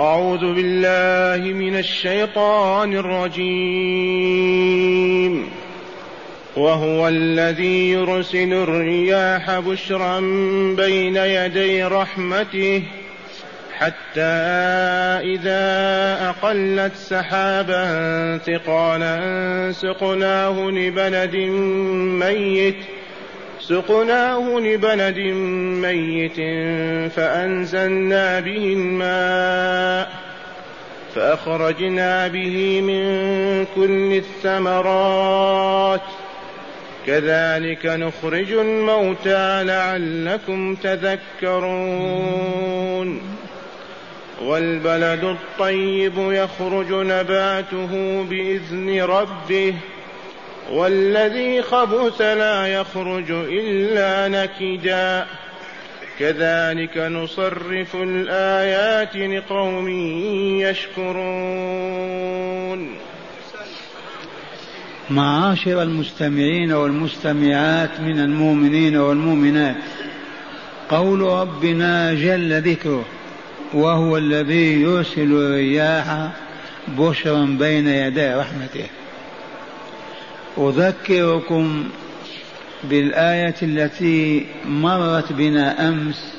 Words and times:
أعوذ 0.00 0.54
بالله 0.54 1.52
من 1.52 1.78
الشيطان 1.78 2.92
الرجيم. 2.92 4.76
وهو 6.56 7.08
الذي 7.08 7.90
يرسل 7.90 8.52
الرياح 8.52 9.58
بشرا 9.58 10.20
بين 10.76 11.16
يدي 11.16 11.84
رحمته 11.84 12.82
حتى 13.78 14.20
إذا 15.34 15.64
أقلت 16.28 16.94
سحابا 16.96 18.38
ثقالا 18.38 19.72
سقناه 19.72 20.70
لبلد 20.70 21.36
ميت 22.24 22.76
سقناه 23.68 24.58
لبلد 24.58 25.18
ميت 25.82 26.36
فأنزلنا 27.12 28.40
به 28.40 28.72
الماء 28.76 30.10
فأخرجنا 31.14 32.28
به 32.28 32.80
من 32.80 33.04
كل 33.74 34.12
الثمرات. 34.12 36.00
كذلك 37.06 37.86
نخرج 37.86 38.52
الموتى 38.52 39.64
لعلكم 39.64 40.74
تذكرون. 40.74 42.06
والبلد 44.42 45.24
الطيب 45.24 46.12
يخرج 46.16 46.92
نباته 46.92 48.22
بإذن 48.30 49.02
ربه 49.02 49.74
والذي 50.72 51.62
خبث 51.62 52.20
لا 52.20 52.66
يخرج 52.66 53.30
إلا 53.30 54.28
نكدا 54.28 55.26
كذلك 56.18 56.98
نصرف 56.98 57.96
الآيات 57.96 59.16
لقوم 59.16 59.88
يشكرون. 60.60 62.26
معاشر 65.10 65.82
المستمعين 65.82 66.72
والمستمعات 66.72 68.00
من 68.00 68.20
المؤمنين 68.20 68.96
والمؤمنات 68.96 69.76
قول 70.88 71.20
ربنا 71.20 72.14
جل 72.14 72.62
ذكره 72.62 73.04
وهو 73.74 74.16
الذي 74.16 74.80
يرسل 74.80 75.32
الرياح 75.32 76.28
بشرا 76.88 77.56
بين 77.58 77.88
يدي 77.88 78.34
رحمته. 78.34 78.86
أذكركم 80.58 81.88
بالآية 82.84 83.54
التي 83.62 84.46
مرت 84.64 85.32
بنا 85.32 85.88
أمس 85.88 86.34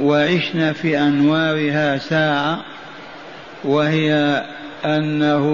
وعشنا 0.00 0.72
في 0.72 0.98
أنوارها 0.98 1.98
ساعة 1.98 2.64
وهي 3.64 4.44
أنه 4.84 5.46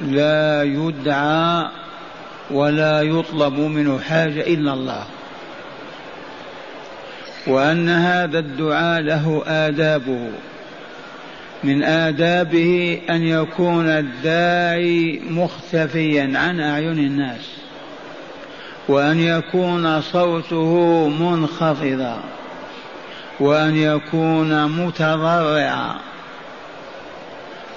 لا 0.00 0.62
يدعى 0.62 1.68
ولا 2.50 3.02
يطلب 3.02 3.58
منه 3.58 3.98
حاجة 3.98 4.40
إلا 4.40 4.72
الله 4.72 5.04
وأن 7.46 7.88
هذا 7.88 8.38
الدعاء 8.38 9.00
له 9.00 9.42
آدابه. 9.46 10.30
من 11.64 11.82
آدابه 11.82 13.00
أن 13.10 13.22
يكون 13.22 13.86
الداعي 13.86 15.20
مختفيا 15.30 16.32
عن 16.34 16.60
أعين 16.60 16.98
الناس 16.98 17.48
وأن 18.88 19.18
يكون 19.20 20.00
صوته 20.00 21.08
منخفضا 21.08 22.20
وأن 23.40 23.76
يكون 23.76 24.66
متضرعا 24.86 25.94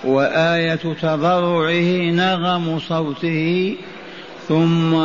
وآية 0.04 0.76
تضرعه 0.76 2.12
نغم 2.12 2.80
صوته 2.80 3.76
ثم 4.48 4.98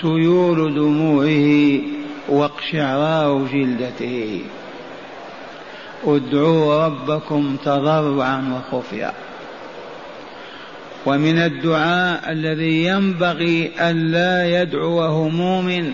سيول 0.00 0.74
دموعه 0.74 1.80
واقشعرار 2.28 3.46
جلدته. 3.52 4.40
ادعوا 6.06 6.86
ربكم 6.86 7.56
تضرعا 7.64 8.62
وخفيا. 8.72 9.12
ومن 11.06 11.38
الدعاء 11.38 12.32
الذي 12.32 12.84
ينبغي 12.84 13.70
ألا 13.80 14.62
يدعوه 14.62 15.28
مؤمن 15.28 15.92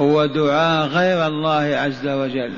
هو 0.00 0.26
دعاء 0.26 0.86
غير 0.86 1.26
الله 1.26 1.76
عز 1.76 2.08
وجل. 2.08 2.52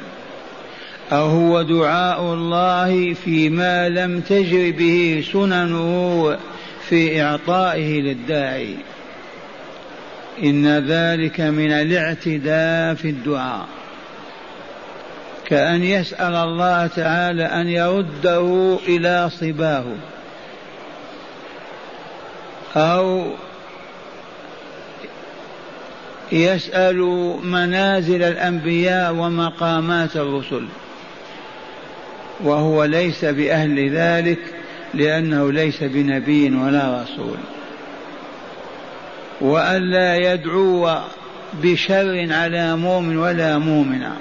أو 1.12 1.26
هو 1.26 1.62
دعاء 1.62 2.34
الله 2.34 3.14
فيما 3.14 3.88
لم 3.88 4.20
تجر 4.20 4.70
به 4.78 5.25
سننه 5.32 6.37
في 6.88 7.22
إعطائه 7.22 8.00
للداعي. 8.00 8.76
إن 10.42 10.78
ذلك 10.78 11.41
من 11.41 11.72
الاعتداء 11.72 12.94
في 12.94 13.10
الدعاء. 13.10 13.66
كأن 15.50 15.84
يسأل 15.84 16.34
الله 16.34 16.87
تعالى 16.87 17.44
أن 17.44 17.69
يرده 17.69 18.78
إلى 18.88 19.31
صباه. 19.31 19.84
أو 22.77 23.33
يسأل 26.33 26.99
منازل 27.44 28.22
الأنبياء 28.22 29.15
ومقامات 29.15 30.16
الرسل. 30.16 30.66
وهو 32.41 32.84
ليس 32.84 33.25
بأهل 33.25 33.91
ذلك 33.97 34.38
لأنه 34.94 35.53
ليس 35.53 35.82
بنبي 35.82 36.56
ولا 36.56 37.03
رسول. 37.03 37.38
وألا 39.41 40.17
يدعو 40.17 40.99
بشر 41.62 42.27
على 42.31 42.77
مؤمن 42.77 43.17
ولا 43.17 43.59
مؤمنة. 43.59 44.17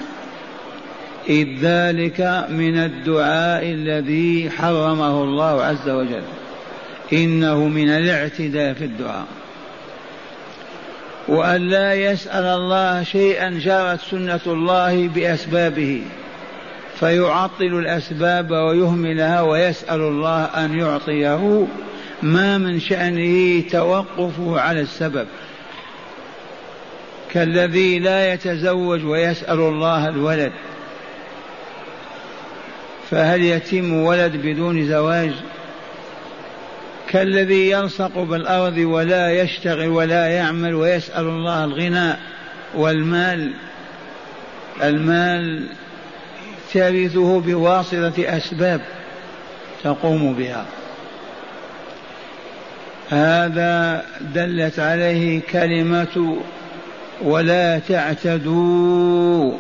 إذ 1.30 1.48
ذلك 1.62 2.46
من 2.50 2.78
الدعاء 2.78 3.66
الذي 3.66 4.50
حرمه 4.50 5.24
الله 5.24 5.64
عز 5.64 5.90
وجل. 5.90 6.24
إنه 7.14 7.68
من 7.68 7.90
الاعتداء 7.90 8.74
في 8.74 8.86
الدعاء. 8.86 9.26
وألا 11.28 11.94
يسأل 11.94 12.44
الله 12.44 13.04
شيئا 13.04 13.50
جرت 13.50 14.00
سنة 14.12 14.40
الله 14.48 15.08
بأسبابه. 15.08 16.02
فيعطل 17.00 17.66
الأسباب 17.66 18.52
ويهملها 18.52 19.42
ويسأل 19.42 20.00
الله 20.02 20.44
أن 20.44 20.80
يعطيه 20.80 21.68
ما 22.22 22.58
من 22.58 22.80
شأنه 22.80 23.64
توقفه 23.72 24.60
على 24.60 24.82
السبب. 24.82 25.28
كالذي 27.32 28.00
لا 28.00 28.34
يتزوج 28.34 29.06
ويسأل 29.06 29.60
الله 29.60 30.10
الولد. 30.10 30.52
فهل 33.12 33.44
يتم 33.44 33.94
ولد 33.94 34.36
بدون 34.36 34.88
زواج؟ 34.88 35.32
كالذي 37.10 37.70
يلصق 37.70 38.20
بالأرض 38.20 38.78
ولا 38.78 39.42
يشتغل 39.42 39.88
ولا 39.88 40.28
يعمل 40.28 40.76
ويسأل 40.76 41.26
الله 41.26 41.64
الغنى 41.64 42.14
والمال. 42.76 43.54
المال 44.84 45.68
ترثه 46.74 47.40
بواسطة 47.40 48.14
أسباب 48.20 48.82
تقوم 49.84 50.34
بها. 50.34 50.66
هذا 53.10 54.06
دلت 54.34 54.80
عليه 54.80 55.42
كلمة 55.52 56.38
ولا 57.22 57.80
تعتدوا. 57.80 59.54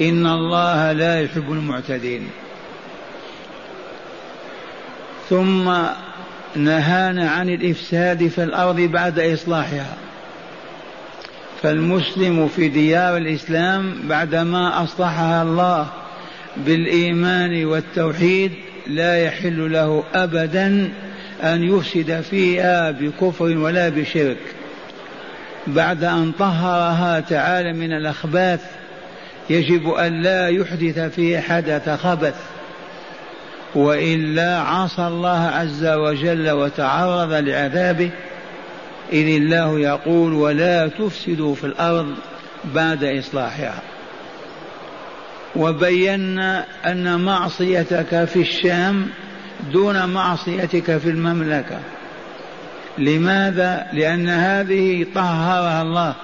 إن 0.00 0.26
الله 0.26 0.92
لا 0.92 1.20
يحب 1.20 1.52
المعتدين. 1.52 2.28
ثم 5.30 5.72
نهانا 6.56 7.30
عن 7.30 7.48
الإفساد 7.48 8.28
في 8.28 8.42
الأرض 8.44 8.80
بعد 8.80 9.18
إصلاحها. 9.18 9.96
فالمسلم 11.62 12.48
في 12.48 12.68
ديار 12.68 13.16
الإسلام 13.16 13.94
بعدما 14.08 14.82
أصلحها 14.82 15.42
الله 15.42 15.86
بالإيمان 16.56 17.64
والتوحيد 17.64 18.52
لا 18.86 19.24
يحل 19.24 19.72
له 19.72 20.04
أبدا 20.14 20.90
أن 21.42 21.62
يفسد 21.62 22.20
فيها 22.20 22.90
بكفر 22.90 23.44
ولا 23.44 23.88
بشرك. 23.88 24.38
بعد 25.66 26.04
أن 26.04 26.32
طهرها 26.38 27.20
تعالى 27.20 27.72
من 27.72 27.92
الأخباث 27.92 28.60
يجب 29.50 29.88
أن 29.90 30.22
لا 30.22 30.48
يحدث 30.48 30.98
فيه 30.98 31.40
حدث 31.40 31.88
خبث. 31.88 32.55
وإلا 33.76 34.60
عصى 34.60 35.06
الله 35.06 35.38
عز 35.54 35.86
وجل 35.86 36.50
وتعرض 36.50 37.32
لعذابه. 37.32 38.10
إذ 39.12 39.26
الله 39.26 39.78
يقول 39.78 40.32
ولا 40.32 40.88
تفسدوا 40.88 41.54
في 41.54 41.64
الأرض 41.64 42.14
بعد 42.74 43.04
إصلاحها. 43.04 43.82
وبينا 45.56 46.64
أن 46.86 47.20
معصيتك 47.20 48.24
في 48.24 48.40
الشام 48.40 49.08
دون 49.72 50.04
معصيتك 50.06 50.98
في 50.98 51.10
المملكة. 51.10 51.78
لماذا؟ 52.98 53.86
لأن 53.92 54.28
هذه 54.28 55.06
طهرها 55.14 55.82
الله 55.82 56.14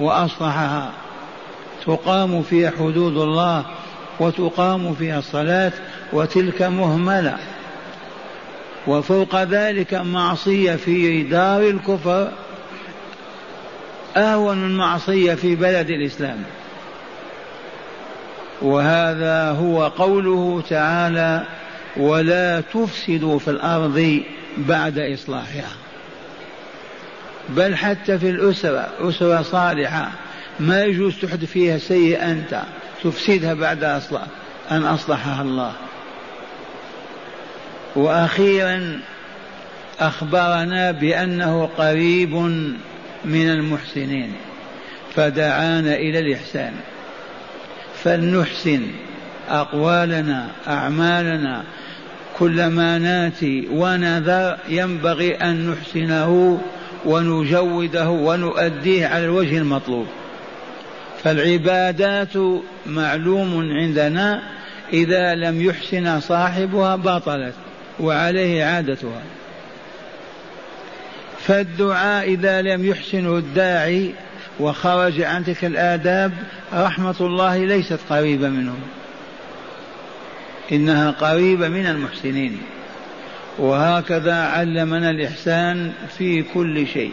وأصلحها. 0.00 0.90
تقام 1.86 2.42
فيها 2.42 2.72
حدود 2.78 3.16
الله 3.16 3.64
وتقام 4.20 4.94
فيها 4.94 5.18
الصلاة 5.18 5.72
وتلك 6.12 6.62
مهملة. 6.62 7.38
وفوق 8.86 9.42
ذلك 9.42 9.94
معصية 9.94 10.76
في 10.76 11.22
دار 11.22 11.62
الكفر 11.62 12.32
أهون 14.16 14.66
المعصية 14.66 15.34
في 15.34 15.54
بلد 15.54 15.90
الإسلام. 15.90 16.42
وهذا 18.62 19.50
هو 19.50 19.88
قوله 19.88 20.62
تعالى 20.70 21.46
ولا 21.96 22.60
تفسدوا 22.60 23.38
في 23.38 23.50
الأرض 23.50 24.20
بعد 24.56 24.98
إصلاحها. 24.98 25.70
بل 27.48 27.76
حتى 27.76 28.18
في 28.18 28.30
الأسرة 28.30 28.88
أسرة 29.00 29.42
صالحة. 29.42 30.10
ما 30.60 30.84
يجوز 30.84 31.14
تحدث 31.22 31.44
فيها 31.44 31.78
سيئة 31.78 32.30
أنت 32.30 32.62
تفسدها 33.04 33.54
بعد 33.54 33.84
أصلاح 33.84 34.26
أن 34.70 34.84
أصلحها 34.84 35.42
الله. 35.42 35.72
وأخيرا 37.96 39.00
أخبرنا 40.00 40.90
بأنه 40.90 41.68
قريب 41.78 42.34
من 43.24 43.50
المحسنين 43.50 44.32
فدعانا 45.14 45.94
إلى 45.94 46.18
الإحسان. 46.18 46.72
فلنحسن 48.04 48.82
أقوالنا 49.48 50.48
أعمالنا. 50.68 51.62
كلما 52.38 52.98
ناتي 52.98 53.68
ونذر 53.70 54.56
ينبغي 54.68 55.34
أن 55.34 55.70
نحسنه 55.70 56.60
ونجوده 57.04 58.10
ونؤديه 58.10 59.06
على 59.06 59.24
الوجه 59.24 59.58
المطلوب. 59.58 60.06
فالعبادات 61.24 62.36
معلوم 62.86 63.70
عندنا 63.70 64.42
إذا 64.92 65.34
لم 65.34 65.62
يحسن 65.62 66.20
صاحبها 66.20 66.96
بطلت. 66.96 67.54
وعليه 68.00 68.64
عادتها. 68.64 69.22
فالدعاء 71.46 72.28
إذا 72.28 72.62
لم 72.62 72.84
يحسنه 72.84 73.36
الداعي 73.38 74.14
وخرج 74.60 75.20
عن 75.20 75.44
تلك 75.44 75.64
الآداب 75.64 76.32
رحمة 76.74 77.14
الله 77.20 77.64
ليست 77.64 77.98
قريبة 78.10 78.48
منه. 78.48 78.76
إنها 80.72 81.10
قريبة 81.10 81.68
من 81.68 81.86
المحسنين. 81.86 82.58
وهكذا 83.58 84.34
علمنا 84.34 85.10
الإحسان 85.10 85.92
في 86.18 86.42
كل 86.42 86.86
شيء. 86.86 87.12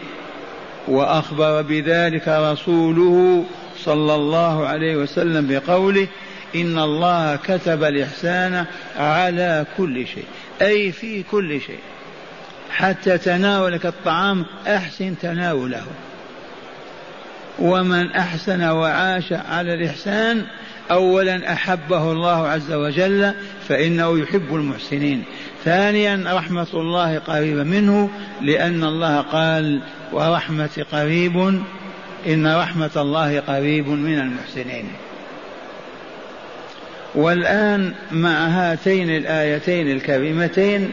وأخبر 0.88 1.62
بذلك 1.62 2.28
رسوله 2.28 3.44
صلى 3.84 4.14
الله 4.14 4.66
عليه 4.66 4.96
وسلم 4.96 5.46
بقوله 5.48 6.06
إن 6.54 6.78
الله 6.78 7.36
كتب 7.36 7.84
الإحسان 7.84 8.64
على 8.98 9.66
كل 9.76 10.06
شيء. 10.06 10.24
أي 10.62 10.92
في 10.92 11.22
كل 11.22 11.60
شيء. 11.60 11.80
حتى 12.70 13.18
تناولك 13.18 13.86
الطعام 13.86 14.46
أحسن 14.66 15.14
تناوله. 15.22 15.86
ومن 17.58 18.12
أحسن 18.12 18.62
وعاش 18.62 19.32
على 19.32 19.74
الإحسان 19.74 20.46
أولا 20.90 21.52
أحبه 21.52 22.12
الله 22.12 22.48
عز 22.48 22.72
وجل 22.72 23.34
فإنه 23.68 24.18
يحب 24.18 24.54
المحسنين. 24.54 25.24
ثانيا 25.64 26.24
رحمة 26.26 26.66
الله 26.74 27.18
قريبة 27.18 27.62
منه 27.62 28.10
لأن 28.42 28.84
الله 28.84 29.20
قال 29.20 29.82
ورحمة 30.12 30.84
قريب 30.92 31.62
إن 32.26 32.46
رحمة 32.46 32.90
الله 32.96 33.40
قريب 33.40 33.88
من 33.88 34.18
المحسنين. 34.18 34.88
والآن 37.14 37.92
مع 38.12 38.46
هاتين 38.46 39.10
الآيتين 39.10 39.90
الكريمتين 39.90 40.92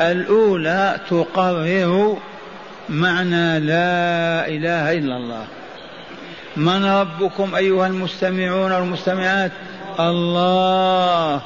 الأولى 0.00 1.00
تقرر 1.10 2.18
معنى 2.88 3.60
لا 3.60 4.48
إله 4.48 4.92
إلا 4.92 5.16
الله. 5.16 5.44
من 6.56 6.84
ربكم 6.84 7.54
أيها 7.54 7.86
المستمعون 7.86 8.72
والمستمعات؟ 8.72 9.52
الله 10.00 11.42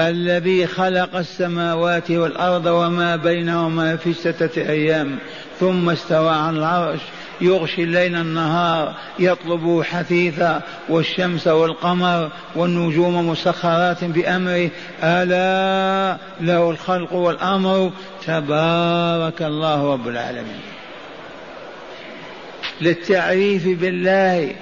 الذي 0.00 0.66
خلق 0.66 1.16
السماوات 1.16 2.10
والأرض 2.10 2.66
وما 2.66 3.16
بينهما 3.16 3.96
في 3.96 4.12
ستة 4.12 4.62
أيام 4.70 5.18
ثم 5.60 5.90
استوى 5.90 6.30
على 6.30 6.58
العرش. 6.58 7.00
يغشي 7.40 7.82
الليل 7.82 8.16
النهار 8.16 8.94
يطلب 9.18 9.82
حثيثا 9.82 10.62
والشمس 10.88 11.46
والقمر 11.46 12.30
والنجوم 12.56 13.28
مسخرات 13.28 14.04
بأمره. 14.04 14.70
ألا 15.02 16.18
له 16.40 16.70
الخلق 16.70 17.12
والأمر. 17.12 17.90
تبارك 18.26 19.42
الله 19.42 19.92
رب 19.92 20.08
العالمين. 20.08 20.60
للتعريف 22.80 23.80
بالله 23.80 24.54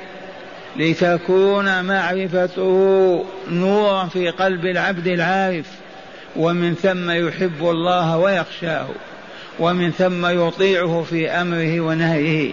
لتكون 0.77 1.85
معرفته 1.85 3.25
نورا 3.51 4.05
في 4.05 4.31
قلب 4.31 4.67
العبد 4.67 5.07
العارف. 5.07 5.67
ومن 6.37 6.75
ثم 6.75 7.11
يحب 7.11 7.71
الله 7.71 8.19
ويخشاه. 8.19 8.89
ومن 9.63 9.91
ثم 9.91 10.27
يطيعه 10.27 11.05
في 11.11 11.31
أمره 11.31 11.81
ونهيه. 11.81 12.51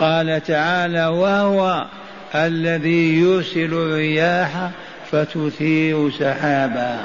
قال 0.00 0.42
تعالى 0.46 1.06
وهو 1.06 1.86
الذي 2.34 3.20
يرسل 3.20 3.72
الرياح 3.72 4.70
فتثير 5.12 6.10
سحابا. 6.10 6.98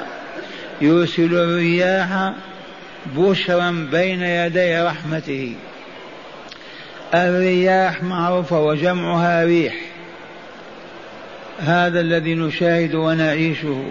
يرسل 0.80 1.34
الرياح 1.34 2.32
بشرا 3.16 3.88
بين 3.92 4.22
يدي 4.22 4.80
رحمته. 4.80 5.54
الرياح 7.14 8.02
معروفة 8.02 8.60
وجمعها 8.60 9.44
ريح. 9.44 9.74
هذا 11.58 12.00
الذي 12.00 12.34
نشاهد 12.34 12.94
ونعيشه 12.94 13.84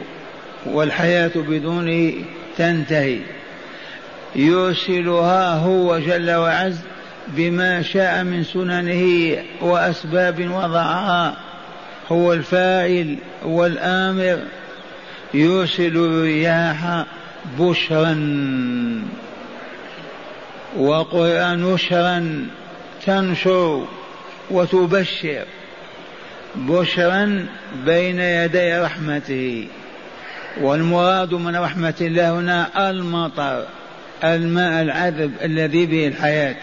والحياة 0.65 1.31
بدونه 1.35 2.13
تنتهي. 2.57 3.19
يرسلها 4.35 5.53
هو 5.53 5.99
جل 5.99 6.31
وعز 6.31 6.77
بما 7.27 7.81
شاء 7.81 8.23
من 8.23 8.43
سننه 8.43 9.37
وأسباب 9.61 10.49
وضعها. 10.51 11.35
هو 12.11 12.33
الفاعل 12.33 13.15
والآمر. 13.45 14.39
يرسل 15.33 15.97
الرياح 15.97 17.03
بشرا. 17.59 18.15
وقرآن 20.77 21.73
نشرا 21.73 22.47
تنشر 23.05 23.85
وتبشر. 24.51 25.45
بشرا 26.55 27.45
بين 27.85 28.19
يدي 28.19 28.77
رحمته. 28.77 29.67
والمراد 30.61 31.33
من 31.33 31.55
رحمة 31.55 31.93
الله 32.01 32.39
هنا 32.39 32.89
المطر. 32.89 33.65
الماء 34.23 34.81
العذب 34.81 35.31
الذي 35.43 35.85
به 35.85 36.07
الحياة. 36.07 36.55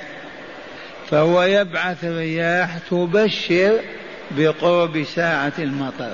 فهو 1.11 1.43
يبعث 1.43 2.05
الرياح 2.05 2.79
تبشر 2.91 3.81
بقرب 4.31 5.03
ساعة 5.03 5.53
المطر. 5.59 6.13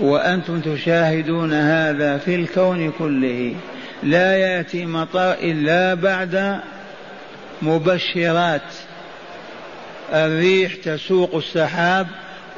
وأنتم 0.00 0.60
تشاهدون 0.60 1.52
هذا 1.52 2.18
في 2.18 2.34
الكون 2.34 2.92
كله. 2.98 3.54
لا 4.02 4.36
يأتي 4.36 4.86
مطر 4.86 5.32
إلا 5.32 5.94
بعد 5.94 6.60
مبشرات. 7.62 8.62
الريح 10.12 10.74
تسوق 10.74 11.34
السحاب 11.34 12.06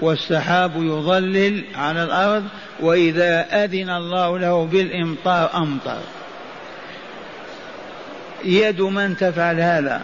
والسحاب 0.01 0.73
يظلل 0.77 1.65
على 1.75 2.05
الأرض 2.05 2.45
وإذا 2.81 3.65
أذن 3.65 3.91
الله 3.91 4.39
له 4.39 4.65
بالإمطار 4.65 5.51
أمطر. 5.55 5.99
يد 8.45 8.81
من 8.81 9.17
تفعل 9.17 9.61
هذا؟ 9.61 10.03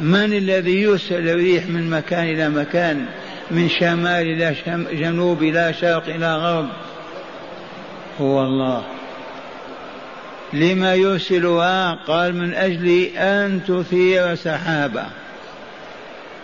من 0.00 0.32
الذي 0.32 0.82
يرسل 0.82 1.28
الريح 1.28 1.66
من 1.66 1.90
مكان 1.90 2.24
إلى 2.24 2.48
مكان 2.48 3.06
من 3.50 3.68
شمال 3.68 4.42
إلى 4.42 4.56
جنوب 4.92 5.42
إلى 5.42 5.74
شرق 5.80 6.06
إلى 6.08 6.36
غرب؟ 6.36 6.68
هو 8.20 8.42
الله. 8.42 8.84
لما 10.52 10.94
يرسلها؟ 10.94 11.94
قال 12.06 12.34
من 12.34 12.54
أجل 12.54 13.02
أن 13.16 13.60
تثير 13.68 14.34
سحابا 14.34 15.06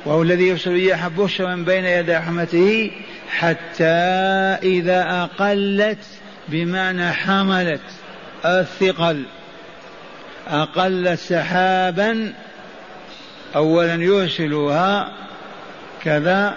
وهو 0.05 0.23
الذي 0.23 0.49
يرسل 0.49 0.71
الرياح 0.71 1.09
بشرا 1.09 1.57
بين 1.57 1.85
يدي 1.85 2.13
رحمته 2.17 2.91
حتى 3.31 3.85
إذا 4.63 5.23
أقلت 5.23 6.05
بمعنى 6.49 7.13
حملت. 7.13 7.81
الثقل. 8.45 9.25
أقلت 10.49 11.19
سحابا 11.19 12.33
أولا 13.57 13.95
يرسلها 13.95 15.13
كذا 16.05 16.55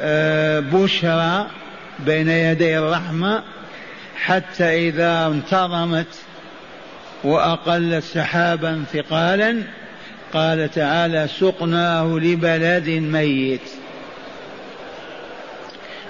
آه، 0.00 0.60
بشرى 0.60 1.46
بين 1.98 2.28
يدي 2.28 2.78
الرحمة 2.78 3.42
حتى 4.16 4.88
إذا 4.88 5.26
انتظمت 5.26 6.06
وأقلت 7.24 8.04
سحابا 8.04 8.84
ثقالا 8.92 9.62
قال 10.32 10.70
تعالى 10.70 11.28
سقناه 11.40 12.04
لبلد 12.04 12.88
ميت. 12.88 13.60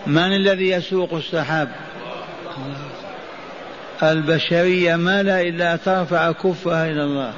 من 0.06 0.36
الذي 0.36 0.70
يسوق 0.70 1.14
السحاب؟ 1.14 1.68
البشرية 4.02 4.96
ما 4.96 5.22
لا 5.22 5.40
إلا 5.40 5.76
ترفع 5.76 6.32
كفها 6.32 6.90
إلى 6.90 7.04
الله. 7.04 7.32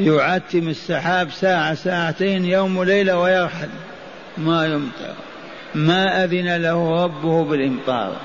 يعتم 0.00 0.68
السحاب 0.68 1.30
ساعة 1.30 1.74
ساعتين 1.74 2.44
يوم 2.44 2.76
وليلة 2.76 3.18
ويرحل. 3.18 3.68
ما 4.38 4.66
يمطر. 4.66 5.14
ما 5.74 6.24
أذن 6.24 6.56
له 6.56 7.04
ربه 7.04 7.44
بالإمطار. 7.44 8.16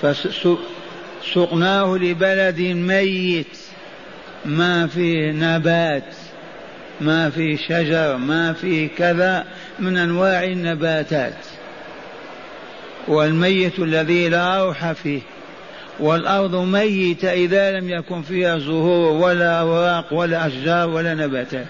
فسقناه 0.00 1.96
لبلد 1.96 2.60
ميت. 2.60 3.58
ما 4.44 4.86
فيه 4.86 5.32
نبات. 5.32 6.14
ما 7.00 7.30
فيه 7.30 7.56
شجر. 7.56 8.16
ما 8.16 8.52
فيه 8.52 8.88
كذا 8.98 9.44
من 9.78 9.96
أنواع 9.96 10.44
النباتات. 10.44 11.55
والميت 13.08 13.78
الذي 13.78 14.28
لا 14.28 14.64
روح 14.64 14.92
فيه 14.92 15.20
والأرض 16.00 16.54
ميتة 16.54 17.32
إذا 17.32 17.80
لم 17.80 17.90
يكن 17.90 18.22
فيها 18.22 18.58
زهور 18.58 19.12
ولا 19.12 19.60
أوراق 19.60 20.12
ولا 20.12 20.46
أشجار 20.46 20.88
ولا 20.88 21.14
نباتات 21.14 21.66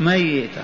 ميتة. 0.00 0.62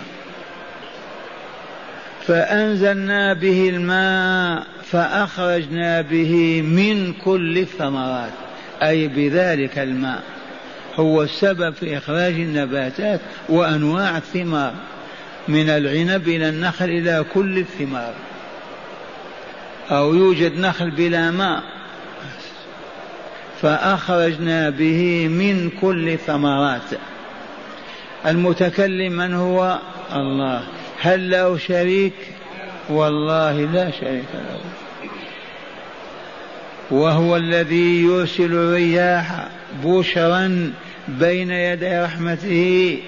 فأنزلنا 2.27 3.33
به 3.33 3.69
الماء 3.69 4.67
فأخرجنا 4.91 6.01
به 6.01 6.63
من 6.63 7.13
كل 7.13 7.59
الثمرات 7.59 8.33
أي 8.83 9.09
بذلك 9.09 9.79
الماء. 9.79 10.23
هو 10.97 11.23
السبب 11.23 11.75
في 11.75 11.99
إخراج 11.99 12.35
النباتات 12.35 13.21
وأنواع 13.49 14.17
الثمار. 14.17 14.75
من 15.49 15.69
العنب 15.69 16.29
إلى 16.29 16.49
النخل 16.49 16.85
إلى 16.85 17.25
كل 17.35 17.59
الثمار. 17.59 18.15
أو 19.91 20.15
يوجد 20.15 20.59
نخل 20.59 20.91
بلا 20.91 21.31
ماء 21.31 21.63
فأخرجنا 23.63 24.71
به 24.71 25.29
من 25.29 25.71
كل 25.81 26.19
ثمرات 26.19 26.91
المتكلم 28.27 29.13
من 29.13 29.35
هو؟ 29.35 29.79
الله. 30.13 30.63
هل 31.01 31.31
له 31.31 31.59
شريك؟ 31.59 32.15
والله 32.89 33.53
لا 33.53 33.91
شريك 33.91 34.29
له. 34.35 34.61
وهو 36.91 37.37
الذي 37.37 38.03
يرسل 38.03 38.53
الرياح 38.53 39.49
بشرا 39.85 40.73
بين 41.09 41.51
يدي 41.51 41.99
رحمته 41.99 42.99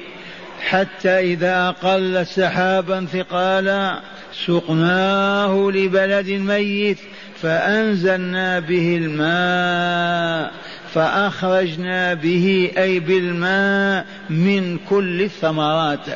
حتى 0.69 1.21
إذا 1.21 1.69
أقل 1.69 2.27
سحابا 2.27 3.07
ثقالا 3.13 4.01
سقناه 4.47 5.71
لبلد 5.75 6.29
ميت 6.29 6.99
فأنزلنا 7.43 8.59
به 8.59 8.97
الماء 9.03 10.53
فأخرجنا 10.95 12.15
به 12.15 12.71
أي 12.79 13.01
بالماء 13.01 14.07
من 14.31 14.79
كل 14.89 15.23
الثمرات 15.23 16.07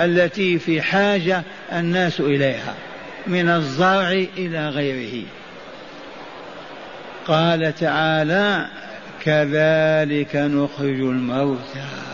التي 0.00 0.58
في 0.58 0.82
حاجة 0.82 1.42
الناس 1.72 2.20
إليها 2.20 2.74
من 3.26 3.48
الزرع 3.48 4.10
إلى 4.38 4.68
غيره. 4.68 5.24
قال 7.26 7.74
تعالى 7.74 8.66
كذلك 9.24 10.36
نخرج 10.36 11.00
الموتى. 11.00 12.13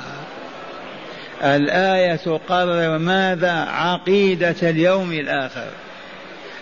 الآية 1.42 2.16
تقرر 2.16 2.98
ماذا 2.98 3.52
عقيدة 3.52 4.54
اليوم 4.62 5.12
الآخر؟ 5.12 5.68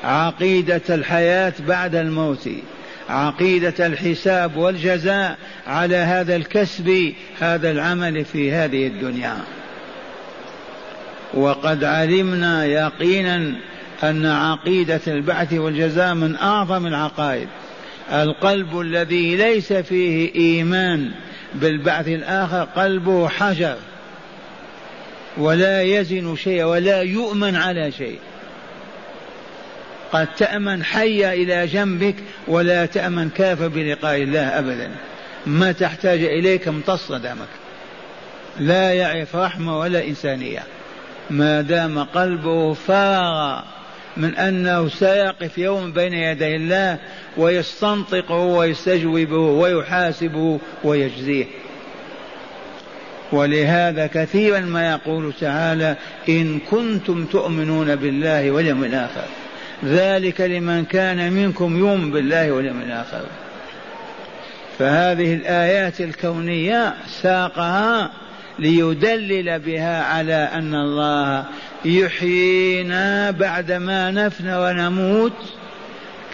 عقيدة 0.05 0.83
الحياة 0.91 1.53
بعد 1.69 1.95
الموت 1.95 2.49
عقيدة 3.09 3.87
الحساب 3.87 4.57
والجزاء 4.57 5.37
على 5.67 5.97
هذا 5.97 6.37
الكسب 6.37 7.13
هذا 7.41 7.71
العمل 7.71 8.25
في 8.25 8.53
هذه 8.53 8.87
الدنيا. 8.87 9.37
وقد 11.35 11.85
علمنا 11.85 12.65
يقينا 12.65 13.53
أن 14.03 14.27
عقيدة 14.27 15.01
البعث 15.07 15.53
والجزاء 15.53 16.15
من 16.15 16.37
أعظم 16.37 16.87
العقائد. 16.87 17.49
القلب 18.13 18.81
الذي 18.81 19.37
ليس 19.37 19.73
فيه 19.73 20.35
إيمان 20.35 21.11
بالبعث 21.55 22.09
الآخر 22.09 22.65
قلبه 22.77 23.29
حجر. 23.29 23.77
ولا 25.39 25.83
يزن 25.83 26.37
شيء 26.37 26.65
ولا 26.65 27.03
يؤمن 27.03 27.57
على 27.57 27.93
شيء. 27.93 28.19
قد 30.13 30.29
تأمن 30.37 30.85
حي 30.85 31.43
إلى 31.43 31.67
جنبك 31.67 32.15
ولا 32.49 32.87
تأمن 32.87 33.31
كافر 33.31 33.69
بلقاء 33.69 34.23
الله 34.23 34.59
أبدا. 34.59 34.91
ما 35.47 35.73
تحتاج 35.73 36.23
إليك 36.23 36.69
امتص 36.69 37.13
دمك 37.13 37.49
لا 38.59 38.93
يعرف 38.93 39.37
رحمة 39.37 39.79
ولا 39.79 40.05
إنسانية. 40.05 40.63
ما 41.31 41.61
دام 41.61 41.99
قلبه 41.99 42.73
فارغ 42.75 43.63
من 44.17 44.37
أنه 44.37 44.89
سيقف 44.89 45.59
يوم 45.59 45.93
بين 45.93 46.13
يدي 46.13 46.57
الله 46.57 46.99
ويستنطقه 47.37 48.35
ويستجوبه 48.35 49.37
ويحاسبه 49.37 50.61
ويجزيه. 50.85 51.45
ولهذا 53.33 54.07
كثيرا 54.07 54.61
ما 54.61 54.91
يقول 54.91 55.33
تعالى 55.41 55.97
إن 56.29 56.59
كنتم 56.71 57.25
تؤمنون 57.25 57.97
بالله 57.97 58.51
واليوم 58.51 58.85
الآخر. 58.85 59.25
ذلك 59.85 60.41
لمن 60.41 60.85
كان 60.85 61.33
منكم 61.33 61.79
يؤمن 61.79 62.11
بالله 62.11 62.53
واليوم 62.53 62.81
الآخر. 62.81 63.23
فهذه 64.79 65.35
الآيات 65.35 66.01
الكونية 66.01 66.95
ساقها 67.23 68.11
ليدلل 68.59 69.59
بها 69.59 70.03
على 70.03 70.49
أن 70.53 70.75
الله 70.75 71.45
يحيينا 71.85 73.31
بعدما 73.31 74.11
نفنى 74.11 74.57
ونموت 74.57 75.33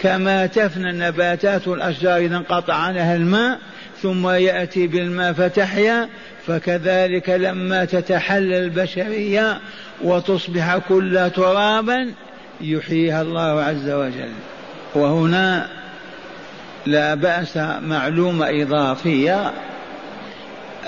كما 0.01 0.45
تفنى 0.45 0.89
النباتات 0.89 1.67
والأشجار 1.67 2.17
إذا 2.17 2.37
انقطع 2.37 2.73
عنها 2.73 3.15
الماء 3.15 3.59
ثم 4.01 4.29
يأتي 4.29 4.87
بالماء 4.87 5.33
فتحيا 5.33 6.09
فكذلك 6.47 7.29
لما 7.29 7.85
تتحلل 7.85 8.53
البشرية 8.53 9.59
وتصبح 10.03 10.77
كلها 10.77 11.27
ترابا 11.27 12.13
يحييها 12.61 13.21
الله 13.21 13.63
عز 13.63 13.89
وجل. 13.89 14.31
وهنا 14.95 15.67
لا 16.85 17.15
بأس 17.15 17.57
معلومة 17.81 18.47
إضافية 18.49 19.51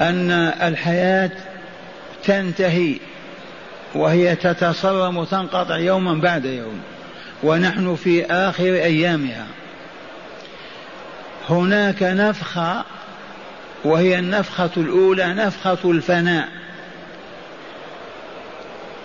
أن 0.02 0.32
الحياة 0.62 1.32
تنتهي 2.26 2.96
وهي 3.96 4.36
تتصرم 4.36 5.18
وتنقطع 5.18 5.78
يوما 5.78 6.14
بعد 6.14 6.46
يوم 6.46 6.80
ونحن 7.44 7.96
في 7.96 8.26
آخر 8.26 8.64
أيامها. 8.64 9.46
هناك 11.50 12.04
نفخة 12.04 12.84
وهي 13.84 14.19
النفخة 14.19 14.69
الأولى 14.77 15.34
نفخة 15.34 15.91
الفناء. 15.91 16.48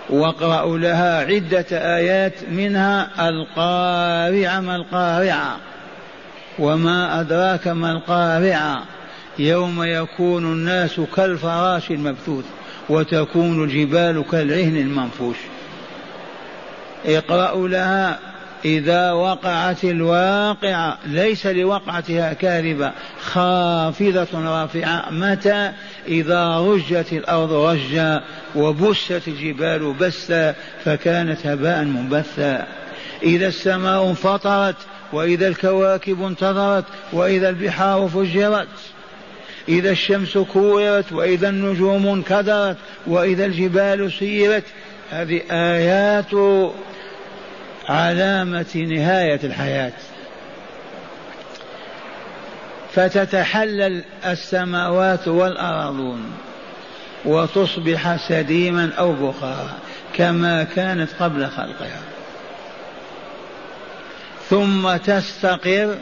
واقرأوا 0.09 0.77
لها 0.77 1.19
عدة 1.19 1.65
آيات 1.71 2.33
منها 2.51 3.29
القارعة 3.29 4.59
ما 4.59 4.75
القارعة؟ 4.75 5.57
وما 6.59 7.19
أدراك 7.19 7.67
ما 7.67 7.91
القارعة؟ 7.91 8.83
يوم 9.39 9.83
يكون 9.83 10.43
الناس 10.45 11.01
كالفراش 11.15 11.91
المبثوث 11.91 12.45
وتكون 12.89 13.63
الجبال 13.63 14.23
كالعهن 14.31 14.77
المنفوش. 14.77 15.37
اقرأوا 17.05 17.67
لها 17.67 18.19
إذا 18.65 19.11
وقعت 19.11 19.83
الواقعة 19.83 20.97
ليس 21.05 21.47
لوقعتها 21.47 22.33
كاذبة 22.33 22.91
خافضة 23.21 24.27
رافعة 24.33 25.11
متى؟ 25.11 25.71
إذا 26.07 26.57
رجت 26.57 27.13
الأرض 27.13 27.53
رجا 27.53 28.23
وبست 28.55 29.21
الجبال 29.27 29.93
بسا 29.93 30.55
فكانت 30.85 31.47
هباء 31.47 31.83
منبثا. 31.83 32.67
إذا 33.23 33.47
السماء 33.47 34.09
انفطرت 34.09 34.75
وإذا 35.13 35.47
الكواكب 35.47 36.23
انتظرت 36.23 36.85
وإذا 37.13 37.49
البحار 37.49 38.07
فجرت. 38.07 38.67
إذا 39.69 39.91
الشمس 39.91 40.37
كورت 40.37 41.13
وإذا 41.13 41.49
النجوم 41.49 42.07
انكدرت 42.07 42.77
وإذا 43.07 43.45
الجبال 43.45 44.11
سيرت. 44.11 44.63
هذه 45.11 45.41
آيات 45.51 46.33
علامة 47.89 48.75
نهاية 48.75 49.39
الحياة. 49.43 49.93
فتتحلل 52.93 54.03
السماوات 54.25 55.27
والأرضون 55.27 56.31
وتصبح 57.25 58.27
سديما 58.29 58.91
أو 58.99 59.13
بخارا 59.13 59.77
كما 60.13 60.63
كانت 60.63 61.09
قبل 61.19 61.47
خلقها. 61.47 62.01
ثم 64.49 64.97
تستقر 64.97 65.95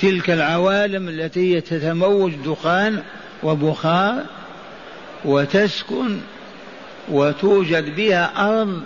تلك 0.00 0.30
العوالم 0.30 1.08
التي 1.08 1.60
تتموج 1.60 2.32
دخان 2.44 3.02
وبخار 3.42 4.22
وتسكن 5.24 6.18
وتوجد 7.08 7.96
بها 7.96 8.32
أرض 8.36 8.82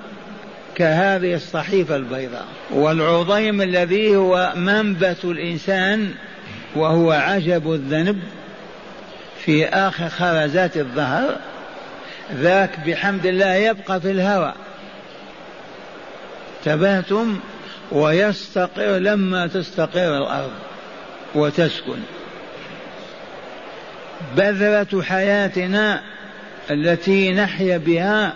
كهذه 0.77 1.35
الصحيفة 1.35 1.97
البيضاء. 1.97 2.47
والعظيم 2.71 3.63
الذي 3.63 4.17
هو 4.17 4.53
منبت 4.57 5.25
الإنسان 5.25 6.11
وهو 6.77 7.13
عجب 7.13 7.73
الذنب 7.73 8.23
في 9.45 9.69
آخر 9.69 10.09
خرزات 10.09 10.77
الظهر 10.77 11.37
ذاك 12.35 12.81
بحمد 12.87 13.27
الله 13.27 13.55
يبقى 13.55 14.01
في 14.01 14.11
الهواء 14.11 14.57
تبهتم 16.65 17.39
ويستقر 17.93 18.99
لما 18.99 19.47
تستقر 19.47 20.19
الأرض 20.19 20.53
وتسكن. 21.35 21.99
بذرة 24.37 25.03
حياتنا 25.03 26.03
التي 26.71 27.33
نحيا 27.33 27.79
بها 27.79 28.33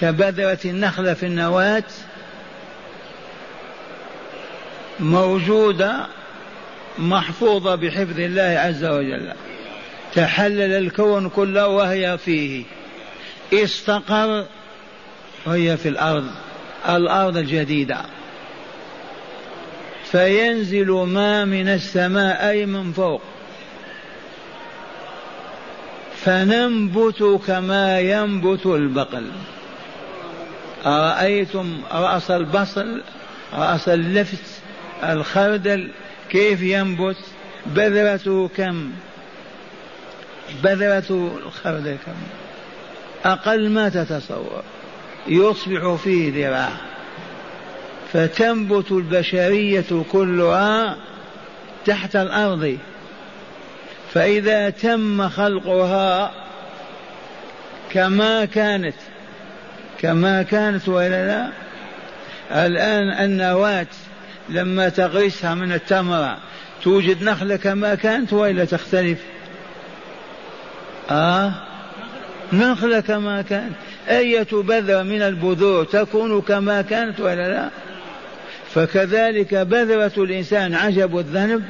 كبذرة 0.00 0.58
النخلة 0.64 1.14
في 1.14 1.26
النواة 1.26 1.84
موجودة 5.00 6.06
محفوظة 6.98 7.74
بحفظ 7.74 8.20
الله 8.20 8.42
عز 8.42 8.84
وجل. 8.84 9.32
تحلل 10.14 10.72
الكون 10.72 11.28
كله 11.28 11.68
وهي 11.68 12.18
فيه. 12.18 12.64
استقر 13.52 14.46
وهي 15.46 15.76
في 15.76 15.88
الأرض. 15.88 16.30
الأرض 16.88 17.36
الجديدة. 17.36 17.98
فينزل 20.04 20.90
ما 20.90 21.44
من 21.44 21.68
السماء 21.68 22.50
أي 22.50 22.66
من 22.66 22.92
فوق. 22.92 23.22
فننبت 26.16 27.40
كما 27.46 28.00
ينبت 28.00 28.66
البقل. 28.66 29.30
أرأيتم 30.86 31.80
رأس 31.92 32.30
البصل 32.30 33.02
رأس 33.54 33.88
اللفت 33.88 34.44
الخردل 35.02 35.90
كيف 36.30 36.62
ينبت؟ 36.62 37.16
بذرته 37.66 38.48
كم؟ 38.56 38.90
بذرة 40.64 41.38
الخردل 41.46 41.96
كم؟ 42.06 42.12
أقل 43.24 43.70
ما 43.70 43.88
تتصور. 43.88 44.62
يصبح 45.26 45.94
فيه 45.94 46.48
ذراع. 46.48 46.72
فتنبت 48.12 48.92
البشرية 48.92 50.04
كلها 50.12 50.96
تحت 51.86 52.16
الأرض. 52.16 52.78
فإذا 54.12 54.70
تم 54.70 55.28
خلقها 55.28 56.32
كما 57.90 58.44
كانت 58.44 58.94
كما 60.00 60.42
كانت 60.42 60.88
وإلا 60.88 61.26
لا. 61.26 61.50
الآن 62.66 63.24
النواة 63.24 63.86
لما 64.48 64.88
تغرسها 64.88 65.54
من 65.54 65.72
التمرة 65.72 66.38
توجد 66.82 67.22
نخلة 67.22 67.56
كما 67.56 67.94
كانت 67.94 68.32
وإلا 68.32 68.64
تختلف؟ 68.64 69.18
آه؟ 71.10 71.52
نخلة 72.52 73.00
كما 73.00 73.42
كانت. 73.42 73.74
أية 74.08 74.48
بذرة 74.52 75.02
من 75.02 75.22
البذور 75.22 75.84
تكون 75.84 76.40
كما 76.40 76.82
كانت 76.82 77.20
وإلا 77.20 77.48
لا؟ 77.48 77.68
فكذلك 78.74 79.54
بذرة 79.54 80.12
الإنسان 80.24 80.74
عجب 80.74 81.18
الذنب 81.18 81.64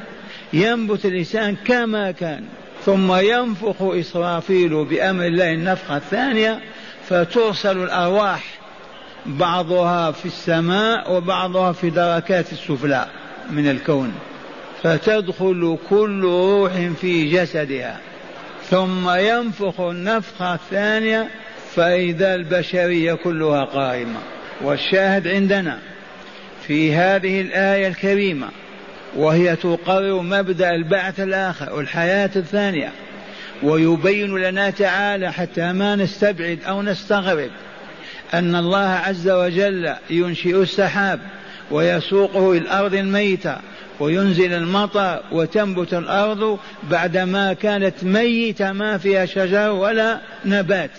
ينبت 0.53 1.05
الإنسان 1.05 1.55
كما 1.65 2.11
كان 2.11 2.43
ثم 2.85 3.13
ينفخ 3.13 3.75
إسرافيل 3.81 4.85
بأمر 4.85 5.25
الله 5.25 5.53
النفخة 5.53 5.97
الثانية 5.97 6.59
فترسل 7.11 7.83
الأرواح 7.83 8.43
بعضها 9.25 10.11
في 10.11 10.25
السماء 10.25 11.13
وبعضها 11.13 11.71
في 11.71 11.89
دركات 11.89 12.51
السفلى 12.51 13.07
من 13.49 13.69
الكون. 13.69 14.13
فتدخل 14.83 15.77
كل 15.89 16.23
روح 16.23 16.71
في 17.01 17.31
جسدها. 17.31 17.99
ثم 18.69 19.09
ينفخ 19.09 19.81
النفخة 19.81 20.53
الثانية 20.53 21.27
فإذا 21.75 22.35
البشرية 22.35 23.13
كلها 23.13 23.65
قائمة. 23.65 24.19
والشاهد 24.61 25.27
عندنا 25.27 25.79
في 26.67 26.95
هذه 26.95 27.41
الآية 27.41 27.87
الكريمة 27.87 28.47
وهي 29.15 29.55
تقرر 29.55 30.21
مبدأ 30.21 30.69
البعث 30.69 31.19
الآخر 31.19 31.73
والحياة 31.73 32.31
الثانية. 32.35 32.91
ويبين 33.63 34.37
لنا 34.37 34.69
تعالى 34.69 35.33
حتى 35.33 35.73
ما 35.73 35.95
نستبعد 35.95 36.59
أو 36.67 36.81
نستغرب 36.81 37.49
أن 38.33 38.55
الله 38.55 38.89
عز 38.89 39.29
وجل 39.29 39.95
ينشئ 40.09 40.61
السحاب 40.61 41.19
ويسوقه 41.71 42.51
إلى 42.51 42.57
الأرض 42.57 42.93
الميتة 42.93 43.57
وينزل 43.99 44.53
المطر 44.53 45.19
وتنبت 45.31 45.93
الأرض 45.93 46.59
بعدما 46.83 47.53
كانت 47.53 48.03
ميتة 48.03 48.71
ما 48.71 48.97
فيها 48.97 49.25
شجر 49.25 49.71
ولا 49.71 50.19
نبات. 50.45 50.91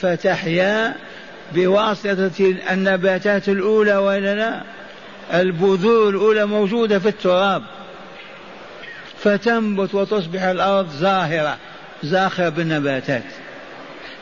فتحيا 0.00 0.94
بواسطة 1.54 2.54
النباتات 2.70 3.48
الأولى 3.48 3.96
ولا 3.96 4.34
لا 4.34 4.62
البذور 5.40 6.08
الأولى 6.08 6.46
موجودة 6.46 6.98
في 6.98 7.08
التراب. 7.08 7.62
فتنبت 9.18 9.94
وتصبح 9.94 10.42
الأرض 10.42 10.90
زاهرة. 10.90 11.58
زاخرة 12.02 12.48
بالنباتات. 12.48 13.22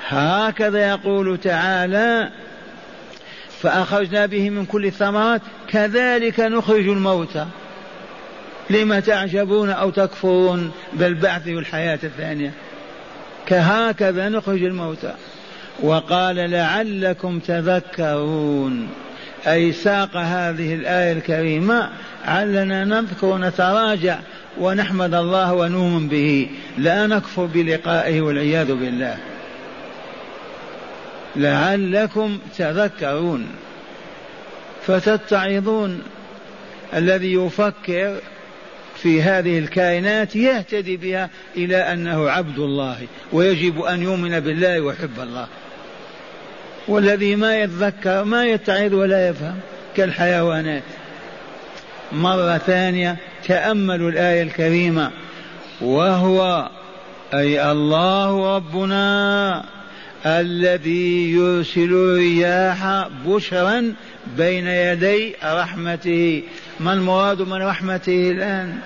هكذا 0.09 0.89
يقول 0.89 1.39
تعالى 1.39 2.31
فأخرجنا 3.63 4.27
به 4.27 4.51
من 4.51 4.67
كل 4.67 4.87
الثمرات 4.87 5.43
كذلك 5.69 6.41
نخرج 6.41 6.89
الموتى 6.89 7.47
لم 8.71 8.99
تعجبون 8.99 9.71
أو 9.71 9.91
تكفرون 9.91 10.73
بالبعث 10.93 11.49
والحياة 11.49 11.99
الثانية. 12.05 12.53
كهكذا 13.47 14.29
نخرج 14.29 14.63
الموتى 14.63 15.15
وقال 15.81 16.37
لعلكم 16.51 17.39
تذكرون. 17.39 18.89
أي 19.47 19.73
ساق 19.73 20.17
هذه 20.17 20.75
الآية 20.75 21.13
الكريمة 21.13 21.91
علنا 22.25 22.85
نذكر 22.85 23.27
ونتراجع. 23.27 24.19
ونحمد 24.61 25.15
الله 25.15 25.55
ونؤمن 25.55 26.09
به. 26.09 26.49
لا 26.79 27.07
نكفر 27.07 27.45
بلقائه 27.45 28.21
والعياذ 28.21 28.75
بالله. 28.75 29.19
لعلكم 31.37 32.39
تذكرون. 32.59 33.47
فتتعظون. 34.87 36.03
الذي 36.95 37.33
يفكر 37.33 38.17
في 38.97 39.23
هذه 39.23 39.59
الكائنات 39.59 40.37
يهتدي 40.37 40.97
بها 40.97 41.31
إلى 41.57 41.77
أنه 41.77 42.31
عبد 42.31 42.59
الله 42.59 42.97
ويجب 43.33 43.83
أن 43.83 44.03
يؤمن 44.03 44.41
بالله 44.41 44.81
ويحب 44.81 45.21
الله. 45.21 45.47
والذي 46.89 47.37
ما 47.37 47.61
يتذكر 47.61 48.25
ما 48.25 48.45
يتعظ 48.45 48.95
ولا 48.95 49.29
يفهم 49.29 49.55
كالحيوانات. 49.97 50.83
مرة 52.13 52.59
ثانية 52.59 53.17
تأملوا 53.47 54.11
الآية 54.11 54.43
الكريمة 54.43 55.11
وهو 55.81 56.69
أي 57.35 57.71
الله 57.73 58.57
ربنا 58.57 59.65
الذي 60.27 61.33
يرسل 61.33 61.93
الرياح 61.93 63.09
بشرا 63.27 63.95
بين 64.37 64.67
يدي 64.67 65.35
رحمته. 65.45 66.43
ما 66.81 66.93
المراد 66.93 67.43
من 67.43 67.63
رحمته 67.63 68.31
الآن؟ 68.31 68.79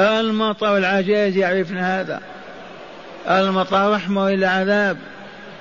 المطر 0.00 0.72
والعجائز 0.72 1.36
يعرفن 1.36 1.78
هذا. 1.78 2.20
المطر 3.28 3.92
رحمة 3.92 4.28
إلى 4.28 4.46
عذاب 4.46 4.96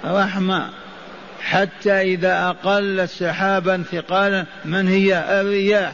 رحمة. 0.05 0.69
حتى 1.41 2.01
إذا 2.01 2.47
أقلت 2.49 3.09
سحابا 3.09 3.83
ثقالا 3.91 4.45
من 4.65 4.87
هي؟ 4.87 5.41
الرياح. 5.41 5.93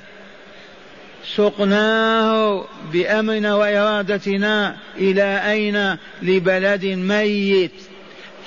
سقناه 1.36 2.66
بأمرنا 2.94 3.56
وإرادتنا 3.56 4.76
إلى 4.98 5.52
أين؟ 5.52 5.98
لبلد 6.22 6.86
ميت. 6.86 7.72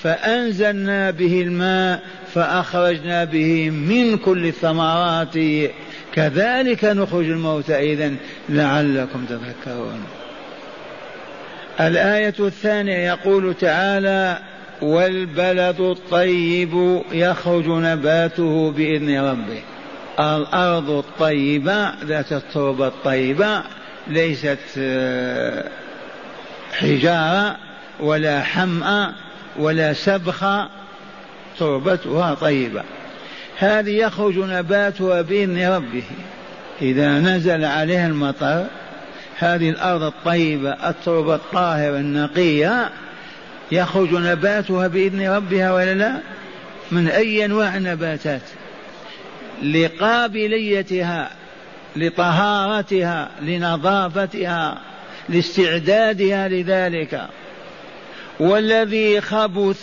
فأنزلنا 0.02 1.10
به 1.10 1.42
الماء 1.42 2.02
فأخرجنا 2.34 3.24
به 3.24 3.70
من 3.70 4.16
كل 4.16 4.46
الثمرات. 4.46 5.34
كذلك 6.12 6.84
نخرج 6.84 7.24
الموتى 7.24 7.92
إذا 7.92 8.12
لعلكم 8.48 9.24
تذكرون. 9.24 10.04
الآية 11.80 12.34
الثانية 12.40 13.06
يقول 13.06 13.54
تعالى 13.54 14.38
والبلد 14.82 15.80
الطيب 15.80 17.02
يخرج 17.12 17.68
نباته 17.68 18.70
بإذن 18.70 19.20
ربه. 19.20 19.62
الأرض 20.20 20.90
الطيبة 20.90 22.04
ذات 22.04 22.32
التربة 22.32 22.86
الطيبة 22.86 23.62
ليست 24.06 24.58
آه، 24.78 25.64
حجارة 26.72 27.56
ولا 28.00 28.42
حمأة 28.42 29.12
ولا 29.58 29.92
سبخة 29.92 30.68
تربتها 31.58 32.34
طيبة. 32.34 32.82
هذه 33.58 33.90
يخرج 33.90 34.38
نباتها 34.38 35.22
بإذن 35.22 35.68
ربه. 35.68 36.02
إذا 36.82 37.18
نزل 37.18 37.64
عليها 37.64 38.06
المطر 38.06 38.66
هذه 39.38 39.70
الأرض 39.70 40.02
الطيبة 40.02 40.72
التربة 40.72 41.34
الطاهرة 41.34 41.96
النقية 41.96 42.90
يخرج 43.72 44.14
نباتها 44.14 44.86
بإذن 44.86 45.28
ربها 45.28 45.72
ولا 45.72 45.94
لا؟ 45.94 46.18
من 46.92 47.08
أي 47.08 47.44
أنواع 47.44 47.76
النباتات؟ 47.76 48.42
لقابليتها 49.62 51.30
لطهارتها 51.96 53.30
لنظافتها 53.40 54.78
لاستعدادها 55.28 56.48
لذلك. 56.48 57.28
والذي 58.40 59.20
خبث 59.20 59.80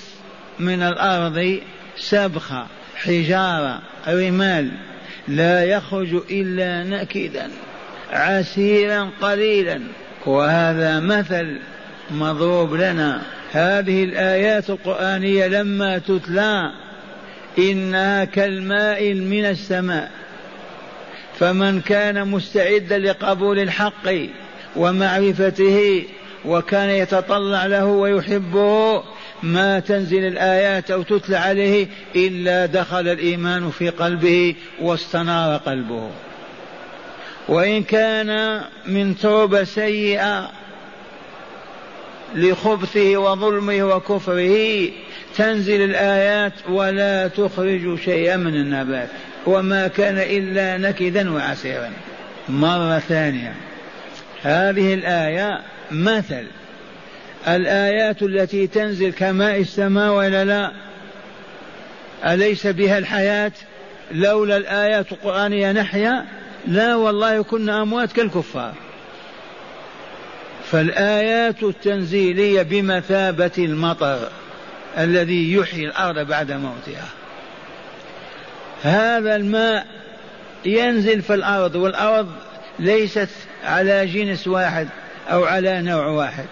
من 0.60 0.82
الأرض 0.84 1.60
سبخة 1.98 2.68
حجارة 2.96 3.82
رمال 4.08 4.72
لا 5.28 5.64
يخرج 5.64 6.22
إلا 6.32 6.84
نكدا 6.84 7.50
عسيرا 8.12 9.10
قليلا. 9.22 9.82
وهذا 10.26 11.00
مثل 11.00 11.60
مضروب 12.12 12.74
لنا. 12.74 13.22
هذه 13.52 14.04
الآيات 14.04 14.70
القرآنية 14.70 15.48
لما 15.48 15.98
تتلى 15.98 16.72
إنها 17.60 18.26
كالماء 18.26 19.14
من 19.14 19.46
السماء. 19.46 20.12
فمن 21.40 21.82
كان 21.82 22.28
مستعدا 22.28 22.98
لقبول 22.98 23.60
الحق 23.60 24.10
ومعرفته 24.76 26.04
وكان 26.46 26.90
يتطلع 26.90 27.66
له 27.66 27.86
ويحبه 27.86 29.04
ما 29.44 29.80
تنزل 29.80 30.28
الآيات 30.28 30.92
أو 30.92 31.02
تتلى 31.02 31.38
عليه 31.38 31.88
إلا 32.16 32.66
دخل 32.66 33.08
الإيمان 33.08 33.70
في 33.70 33.90
قلبه 33.90 34.56
واستنار 34.82 35.58
قلبه. 35.58 36.10
وإن 37.48 37.84
كان 37.84 38.62
من 38.88 39.18
توبة 39.18 39.64
سيئة 39.64 40.52
لخبثه 42.36 43.18
وظلمه 43.18 43.84
وكفره 43.84 44.90
تنزل 45.40 45.82
الآيات 45.82 46.54
ولا 46.70 47.28
تخرج 47.28 48.00
شيئا 48.00 48.38
من 48.38 48.56
النبات 48.56 49.10
وما 49.46 49.88
كان 49.88 50.18
إلا 50.18 50.78
نكدا 50.78 51.32
وعسيرا. 51.32 51.92
مرة 52.50 53.00
ثانية. 53.00 53.54
هذه 54.44 54.94
الآية 54.94 55.60
مثل. 55.92 56.46
الآيات 57.48 58.24
التي 58.24 58.68
تنزل 58.68 59.12
كماء 59.12 59.60
السماء 59.60 60.14
ولا 60.14 60.46
لا؟ 60.46 60.72
أليس 62.26 62.68
بها 62.68 62.98
الحياة؟ 62.98 63.52
لولا 64.12 64.58
الآيات 64.58 65.12
القرآنية 65.12 65.72
نحيا؟ 65.72 66.26
لا 66.68 66.96
والله 66.96 67.44
كنا 67.44 67.82
أموات 67.82 68.12
كالكفار. 68.12 68.74
فالآيات 70.72 71.64
التنزيلية 71.64 72.62
بمثابة 72.62 73.52
المطر. 73.58 74.30
الذي 74.98 75.54
يحيي 75.54 75.86
الأرض 75.86 76.28
بعد 76.28 76.52
موتها. 76.52 77.08
هذا 78.84 79.36
الماء 79.36 79.86
ينزل 80.66 81.22
في 81.22 81.34
الأرض 81.34 81.76
والأرض 81.76 82.28
ليست 82.80 83.30
على 83.64 84.06
جنس 84.06 84.48
واحد 84.48 84.88
أو 85.32 85.46
على 85.46 85.82
نوع 85.82 86.06
واحد. 86.06 86.46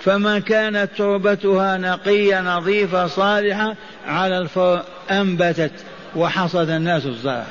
فمن 0.00 0.40
كانت 0.40 0.88
تربتها 0.96 1.78
نقية 1.78 2.40
نظيفة 2.40 3.06
صالحة 3.06 3.74
على 4.06 4.38
الفر 4.38 4.82
أنبتت 5.10 5.72
وحصد 6.16 6.70
الناس 6.70 7.06
الزرع. 7.06 7.46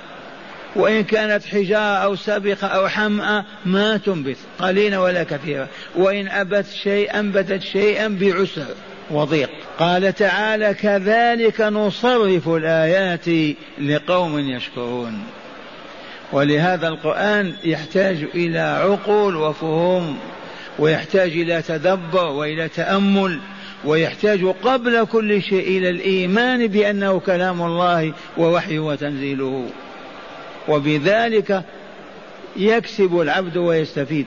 وإن 0.76 1.04
كانت 1.04 1.46
حجارة 1.46 1.98
أو 1.98 2.16
سبخة 2.16 2.68
أو 2.68 2.88
حمأة 2.88 3.46
ما 3.66 3.98
تنبت 3.98 4.38
قليلا 4.60 5.00
ولا 5.00 5.24
كثيرا. 5.24 5.68
وإن 5.96 6.28
أبت 6.28 6.66
شيء 6.84 7.20
أنبتت 7.20 7.62
شيئا 7.62 8.08
بعسر 8.08 8.66
وضيق. 9.12 9.50
قال 9.80 10.16
تعالى 10.16 10.74
كذلك 10.74 11.62
نصرف 11.62 12.50
الآيات 12.50 13.56
لقوم 13.82 14.40
يشكرون. 14.40 15.24
ولهذا 16.32 16.88
القرآن 16.88 17.54
يحتاج 17.64 18.26
إلى 18.36 18.60
عقول 18.60 19.36
وفهوم 19.36 20.18
ويحتاج 20.80 21.32
إلى 21.32 21.62
تدبر 21.62 22.26
وإلى 22.26 22.68
تأمل 22.68 23.40
ويحتاج 23.86 24.46
قبل 24.64 25.06
كل 25.06 25.42
شيء 25.42 25.78
إلى 25.78 25.90
الإيمان 25.90 26.68
بأنه 26.68 27.20
كلام 27.20 27.62
الله 27.62 28.14
ووحيه 28.38 28.80
وتنزيله. 28.80 29.66
وبذلك 30.68 31.64
يكسب 32.58 33.22
العبد 33.22 33.58
ويستفيد. 33.58 34.26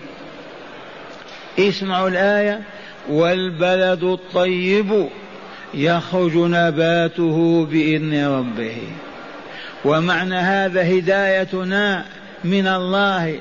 اسمعوا 1.59 2.09
الآية 2.09 2.61
والبلد 3.09 4.03
الطيب. 4.05 5.09
يخرج 5.74 6.37
نباته 6.37 7.66
بإذن 7.70 8.26
ربه. 8.26 8.76
ومعنى 9.85 10.35
هذا 10.35 10.98
هدايتنا 10.98 12.04
من 12.44 12.66
الله 12.66 13.38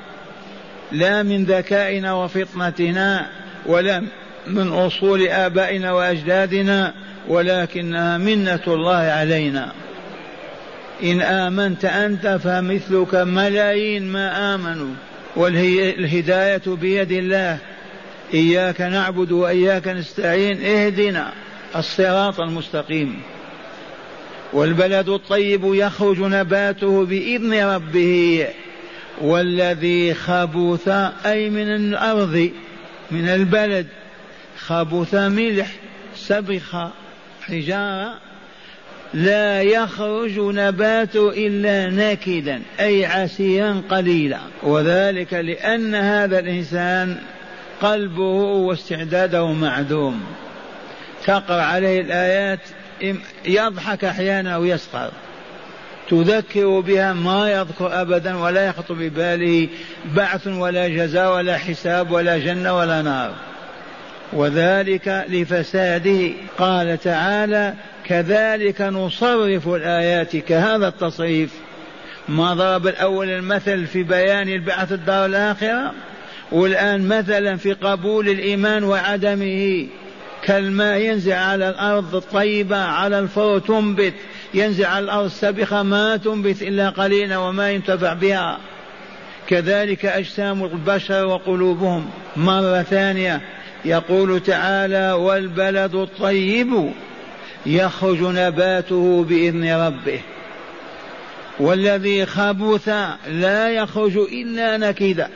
لا 0.92 1.22
من 1.22 1.44
ذكائنا 1.44 2.14
وفطنتنا 2.14 3.26
ولا 3.66 4.02
من 4.46 4.68
أصول 4.68 5.28
آبائنا 5.28 5.92
وأجدادنا 5.92 6.94
ولكنها 7.28 8.18
منة 8.18 8.60
الله 8.66 8.96
علينا. 8.96 9.72
إن 11.02 11.20
آمنت 11.20 11.84
أنت 11.84 12.38
فمثلك 12.44 13.14
ملايين 13.14 14.02
ما 14.12 14.54
آمنوا 14.54 14.94
والهداية 15.36 16.62
بيد 16.66 17.12
الله. 17.12 17.58
إياك 18.34 18.80
نعبد 18.80 19.32
وإياك 19.32 19.88
نستعين 19.88 20.64
اهدنا. 20.64 21.32
الصراط 21.76 22.40
المستقيم. 22.40 23.22
والبلد 24.52 25.08
الطيب 25.08 25.60
يخرج 25.64 26.20
نباته 26.20 27.04
بإذن 27.04 27.64
ربه. 27.74 28.48
والذي 29.20 30.14
خبث 30.14 30.88
أي 31.26 31.50
من 31.50 31.74
الأرض 31.74 32.50
من 33.10 33.28
البلد 33.28 33.86
خبث 34.58 35.14
ملح 35.14 35.72
سبخ 36.16 36.76
حجارة 37.42 38.14
لا 39.14 39.62
يخرج 39.62 40.38
نبات 40.38 41.16
إلا 41.16 41.90
ناكدا 41.90 42.62
أي 42.80 43.06
عسيرا 43.06 43.82
قليلا. 43.90 44.38
وذلك 44.62 45.34
لأن 45.34 45.94
هذا 45.94 46.38
الإنسان 46.38 47.16
قلبه 47.80 48.42
واستعداده 48.42 49.52
معدوم. 49.52 50.22
تقرأ 51.26 51.62
عليه 51.62 52.00
الآيات 52.00 52.60
يضحك 53.44 54.04
أحيانا 54.04 54.56
ويسخر 54.56 55.10
تذكر 56.10 56.80
بها 56.80 57.12
ما 57.12 57.52
يذكر 57.52 58.00
أبدا 58.00 58.36
ولا 58.36 58.66
يخطر 58.66 58.94
بباله 58.94 59.68
بعث 60.14 60.46
ولا 60.46 60.88
جزاء 60.88 61.34
ولا 61.34 61.58
حساب 61.58 62.10
ولا 62.10 62.38
جنة 62.38 62.76
ولا 62.78 63.02
نار. 63.02 63.32
وذلك 64.32 65.24
لفساده. 65.28 66.30
قال 66.58 66.98
تعالى 66.98 67.74
كذلك 68.04 68.80
نصرف 68.80 69.68
الآيات 69.68 70.36
كهذا 70.36 70.88
التصريف. 70.88 71.50
ما 72.28 72.54
ضرب 72.54 72.86
الأول 72.86 73.30
المثل 73.30 73.86
في 73.86 74.02
بيان 74.02 74.48
البعث 74.48 74.92
الدار 74.92 75.26
الآخرة 75.26 75.92
والآن 76.52 77.08
مثلا 77.08 77.56
في 77.56 77.72
قبول 77.72 78.28
الإيمان 78.28 78.84
وعدمه. 78.84 79.86
كالماء 80.42 80.98
ينزع 80.98 81.38
على 81.38 81.68
الأرض 81.68 82.14
الطيبة 82.14 82.76
على 82.76 83.18
الفور 83.18 83.58
تنبت 83.58 84.14
ينزع 84.54 84.88
على 84.88 85.04
الأرض 85.04 85.24
السابقة 85.24 85.82
ما 85.82 86.16
تنبت 86.16 86.62
إلا 86.62 86.88
قليلا 86.88 87.38
وما 87.38 87.70
ينتفع 87.70 88.12
بها. 88.12 88.58
كذلك 89.48 90.04
أجسام 90.04 90.64
البشر 90.64 91.26
وقلوبهم. 91.26 92.10
مرة 92.36 92.82
ثانية 92.82 93.40
يقول 93.84 94.40
تعالى 94.40 95.12
والبلد 95.12 95.94
الطيب 95.94 96.92
يخرج 97.66 98.18
نباته 98.22 99.24
بإذن 99.28 99.72
ربه. 99.86 100.20
والذي 101.60 102.26
خبث 102.26 102.88
لا 103.28 103.70
يخرج 103.70 104.16
إلا 104.16 104.76
نكدا. 104.76 105.28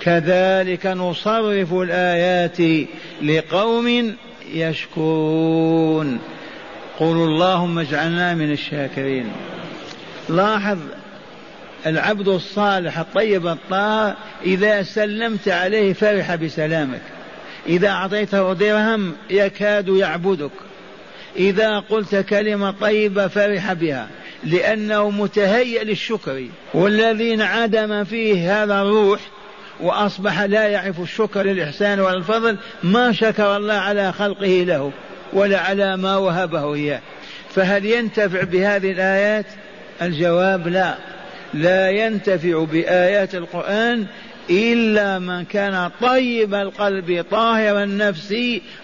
كذلك 0.00 0.86
نصرف 0.86 1.72
الآيات 1.74 2.88
لقوم 3.22 4.16
يشكرون 4.54 6.18
قولوا 6.98 7.26
اللهم 7.26 7.78
اجعلنا 7.78 8.34
من 8.34 8.52
الشاكرين. 8.52 9.32
لاحظ 10.28 10.78
العبد 11.86 12.28
الصالح 12.28 12.98
الطيب 12.98 13.46
الطاهر 13.46 14.16
إذا 14.44 14.82
سلمت 14.82 15.48
عليه 15.48 15.92
فرح 15.92 16.34
بسلامك. 16.34 17.02
إذا 17.66 17.88
أعطيته 17.88 18.52
درهم 18.52 19.12
يكاد 19.30 19.88
يعبدك. 19.88 20.50
إذا 21.36 21.78
قلت 21.78 22.16
كلمة 22.16 22.70
طيبة 22.70 23.28
فرح 23.28 23.72
بها 23.72 24.08
لأنه 24.44 25.10
متهيأ 25.10 25.84
للشكر. 25.84 26.46
والذي 26.74 27.34
انعدم 27.34 28.04
فيه 28.04 28.62
هذا 28.62 28.82
الروح 28.82 29.20
وأصبح 29.82 30.40
لا 30.40 30.68
يعرف 30.68 31.00
الشكر 31.00 31.42
للإحسان 31.42 32.00
والفضل 32.00 32.56
ما 32.82 33.12
شكر 33.12 33.56
الله 33.56 33.74
على 33.74 34.12
خلقه 34.12 34.64
له 34.66 34.92
ولا 35.32 35.58
على 35.58 35.96
ما 35.96 36.16
وهبه 36.16 36.74
إياه. 36.74 37.00
فهل 37.54 37.86
ينتفع 37.86 38.42
بهذه 38.42 38.92
الآيات؟ 38.92 39.46
الجواب 40.02 40.68
لا. 40.68 40.94
لا 41.54 41.90
ينتفع 41.90 42.64
بآيات 42.64 43.34
القرآن 43.34 44.06
إلا 44.50 45.18
من 45.18 45.44
كان 45.44 45.90
طيب 46.00 46.54
القلب 46.54 47.24
طاهر 47.30 47.82
النفس 47.82 48.34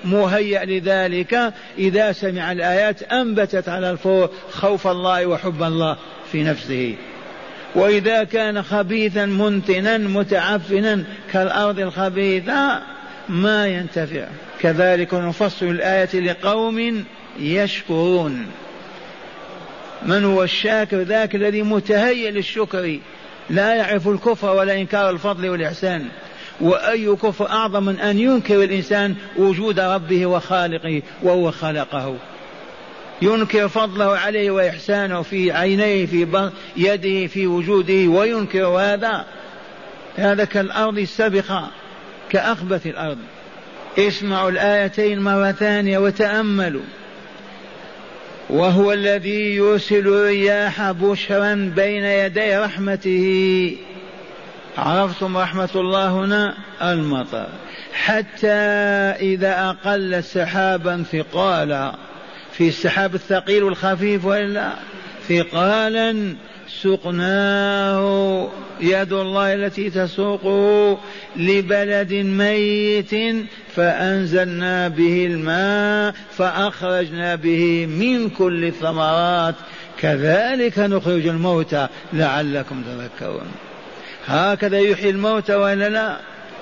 مهيأ 0.04 0.64
لذلك. 0.64 1.52
إذا 1.78 2.12
سمع 2.12 2.52
الآيات 2.52 3.02
أنبتت 3.02 3.68
على 3.68 3.90
الفور 3.90 4.30
خوف 4.50 4.86
الله 4.86 5.26
وحب 5.26 5.62
الله 5.62 5.96
في 6.32 6.42
نفسه. 6.42 6.94
وإذا 7.74 8.24
كان 8.24 8.62
خبيثا 8.62 9.26
منتنا 9.26 9.98
متعفنا 9.98 11.04
كالأرض 11.32 11.78
الخبيثة 11.78 12.82
ما 13.28 13.66
ينتفع. 13.66 14.26
كذلك 14.60 15.14
نفصل 15.14 15.66
الآية 15.66 16.20
لقوم 16.20 17.04
يشكرون. 17.40 18.46
من 20.06 20.24
هو 20.24 20.42
الشاكر؟ 20.42 21.02
ذاك 21.02 21.34
الذي 21.34 21.62
متهيئ 21.62 22.30
للشكر. 22.30 22.98
لا 23.50 23.74
يعرف 23.74 24.08
الكفر 24.08 24.56
ولا 24.56 24.80
إنكار 24.80 25.10
الفضل 25.10 25.48
والإحسان. 25.48 26.06
وأي 26.60 27.16
كفر 27.16 27.48
أعظم 27.50 27.84
من 27.84 28.00
أن 28.00 28.18
ينكر 28.18 28.64
الإنسان 28.64 29.14
وجود 29.36 29.80
ربه 29.80 30.26
وخالقه 30.26 31.02
وهو 31.22 31.50
خلقه. 31.50 32.16
ينكر 33.22 33.68
فضله 33.68 34.16
عليه 34.16 34.50
وإحسانه 34.50 35.22
في 35.22 35.52
عينيه 35.52 36.06
في 36.06 36.50
يده 36.76 37.26
في 37.26 37.46
وجوده 37.46 38.08
وينكر 38.08 38.64
هذا. 38.64 39.24
هذا 40.16 40.44
كالأرض 40.44 40.98
السابقة 40.98 41.68
كأخبث 42.30 42.86
الأرض. 42.86 43.18
اسمعوا 43.98 44.50
الآيتين 44.50 45.20
مرة 45.20 45.52
ثانية 45.52 45.98
وتأملوا. 45.98 46.82
وهو 48.50 48.92
الذي 48.92 49.56
يرسل 49.56 50.08
الرياح 50.08 50.90
بشرا 50.90 51.72
بين 51.76 52.04
يدي 52.04 52.56
رحمته. 52.56 53.76
عرفتم 54.78 55.38
رحمة 55.38 55.70
الله 55.74 56.10
هنا؟ 56.10 56.54
المطر. 56.82 57.46
حتى 57.92 58.56
إذا 59.20 59.68
أقل 59.70 60.24
سحابا 60.24 61.04
ثقالا. 61.12 61.94
في 62.58 62.68
السحاب 62.68 63.14
الثقيل 63.14 63.62
والخفيف 63.62 64.24
وإلا 64.24 64.72
ثقالا 65.28 66.34
سقناه. 66.82 68.48
يد 68.80 69.12
الله 69.12 69.54
التي 69.54 69.90
تسوقه 69.90 70.98
لبلد 71.36 72.12
ميت 72.12 73.10
فأنزلنا 73.74 74.88
به 74.88 75.26
الماء 75.26 76.14
فأخرجنا 76.36 77.34
به 77.34 77.86
من 77.86 78.30
كل 78.30 78.64
الثمرات. 78.64 79.54
كذلك 79.98 80.78
نخرج 80.78 81.26
الموتى 81.26 81.88
لعلكم 82.12 82.82
تذكرون. 82.82 83.46
هكذا 84.26 84.78
يحيي 84.78 85.10
الموتى 85.10 85.54
ولا 85.54 85.88
لا؟ 85.88 86.16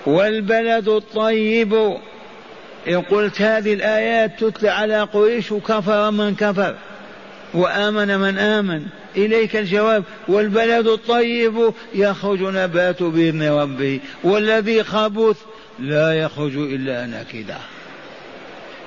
والبلد 0.06 0.88
الطيب 0.88 1.96
إن 2.88 3.00
قلت 3.00 3.42
هذه 3.42 3.74
الآيات 3.74 4.44
تتلى 4.44 4.68
على 4.68 5.02
قريش 5.02 5.52
وكفر 5.52 6.10
من 6.10 6.34
كفر 6.34 6.74
وآمن 7.54 8.18
من 8.18 8.38
آمن 8.38 8.82
إليك 9.16 9.56
الجواب 9.56 10.04
والبلد 10.28 10.86
الطيب 10.86 11.72
يخرج 11.94 12.42
نبات 12.42 13.02
بإذن 13.02 13.42
ربه 13.42 14.00
والذي 14.24 14.84
خبث 14.84 15.36
لا 15.78 16.12
يخرج 16.12 16.56
إلا 16.56 17.06
نكدا. 17.06 17.58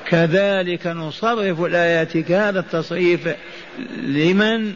كذلك 0.07 0.88
نصرف 0.88 1.62
الآيات 1.62 2.17
كهذا 2.17 2.59
التصريف 2.59 3.29
لمن؟ 3.97 4.73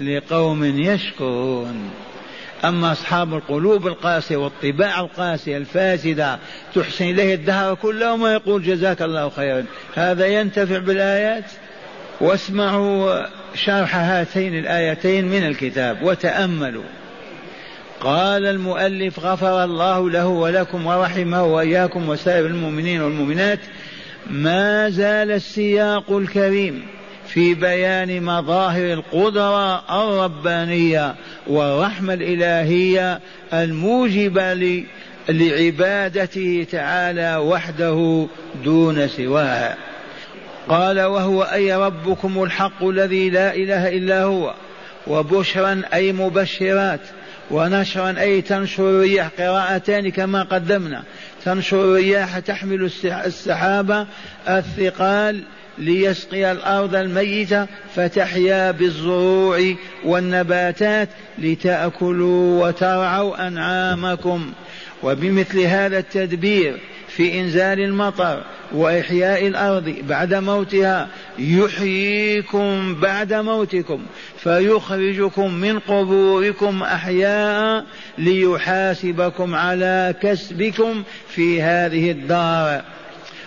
لقوم 0.00 0.64
يشكرون. 0.64 1.90
أما 2.64 2.92
أصحاب 2.92 3.34
القلوب 3.34 3.86
القاسية 3.86 4.36
والطباع 4.36 5.00
القاسية 5.00 5.56
الفاسدة 5.56 6.38
تحسن 6.74 7.04
إليه 7.04 7.34
الدهر 7.34 7.74
كله 7.74 8.16
ما 8.16 8.32
يقول 8.32 8.62
جزاك 8.62 9.02
الله 9.02 9.28
خيرا. 9.28 9.64
هذا 9.94 10.26
ينتفع 10.26 10.78
بالآيات؟ 10.78 11.44
واسمعوا 12.20 13.26
شرح 13.54 13.96
هاتين 13.96 14.58
الآيتين 14.58 15.24
من 15.24 15.46
الكتاب 15.46 16.02
وتأملوا. 16.02 16.84
قال 18.00 18.46
المؤلف 18.46 19.20
غفر 19.20 19.64
الله 19.64 20.10
له 20.10 20.26
ولكم 20.26 20.86
ورحمه 20.86 21.44
وإياكم 21.44 22.08
وسائر 22.08 22.46
المؤمنين 22.46 23.02
والمؤمنات 23.02 23.58
ما 24.30 24.90
زال 24.90 25.30
السياق 25.30 26.12
الكريم 26.12 26.86
في 27.28 27.54
بيان 27.54 28.22
مظاهر 28.22 28.92
القدرة 28.92 29.78
الربانية 30.02 31.14
والرحمة 31.46 32.14
الإلهية 32.14 33.20
الموجبة 33.52 34.84
لعبادته 35.28 36.66
تعالى 36.72 37.36
وحده 37.36 38.26
دون 38.64 39.08
سواه. 39.08 39.74
قال 40.68 41.00
وهو 41.00 41.42
أي 41.42 41.76
ربكم 41.76 42.42
الحق 42.42 42.84
الذي 42.84 43.30
لا 43.30 43.54
إله 43.54 43.88
إلا 43.88 44.22
هو؟ 44.22 44.54
وبشرا 45.06 45.82
أي 45.94 46.12
مبشرات؟ 46.12 47.00
ونشرا 47.50 48.14
أي 48.18 48.42
تنشر 48.42 48.90
الرياح؟ 48.90 49.28
قراءتان 49.38 50.10
كما 50.10 50.42
قدمنا. 50.42 51.02
تنشر 51.44 51.84
الرياح 51.84 52.38
تحمل 52.38 52.90
السحابة 53.04 54.06
الثقال 54.48 55.42
ليسقي 55.78 56.52
الأرض 56.52 56.94
الميتة 56.94 57.66
فتحيا 57.94 58.70
بالزروع 58.70 59.74
والنباتات 60.04 61.08
لتأكلوا 61.38 62.66
وترعوا 62.66 63.48
أنعامكم. 63.48 64.52
وبمثل 65.02 65.60
هذا 65.60 65.98
التدبير 65.98 66.80
في 67.08 67.40
إنزال 67.40 67.80
المطر 67.80 68.42
وإحياء 68.72 69.46
الأرض 69.46 69.94
بعد 70.08 70.34
موتها 70.34 71.08
يحييكم 71.38 72.94
بعد 73.00 73.32
موتكم 73.32 74.02
فيخرجكم 74.38 75.54
من 75.54 75.78
قبوركم 75.78 76.82
أحياء 76.82 77.84
ليحاسبكم 78.18 79.54
على 79.54 80.14
كسبكم 80.22 81.02
في 81.28 81.62
هذه 81.62 82.10
الدار. 82.10 82.82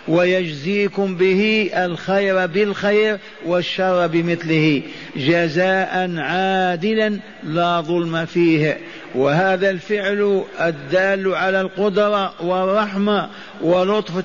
ويجزيكم 0.10 1.15
به 1.15 1.69
الخير 1.74 2.45
بالخير 2.45 3.17
والشر 3.45 4.08
بمثله 4.08 4.82
جزاء 5.15 6.17
عادلا 6.17 7.19
لا 7.43 7.82
ظلم 7.82 8.26
فيه. 8.26 8.78
وهذا 9.15 9.69
الفعل 9.69 10.43
الدال 10.62 11.36
على 11.36 11.62
القدرة 11.62 12.34
والرحمة 12.41 13.30
ولطف, 13.62 14.24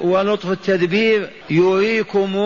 ولطف 0.00 0.50
التدبير 0.50 1.30
يريكم 1.50 2.36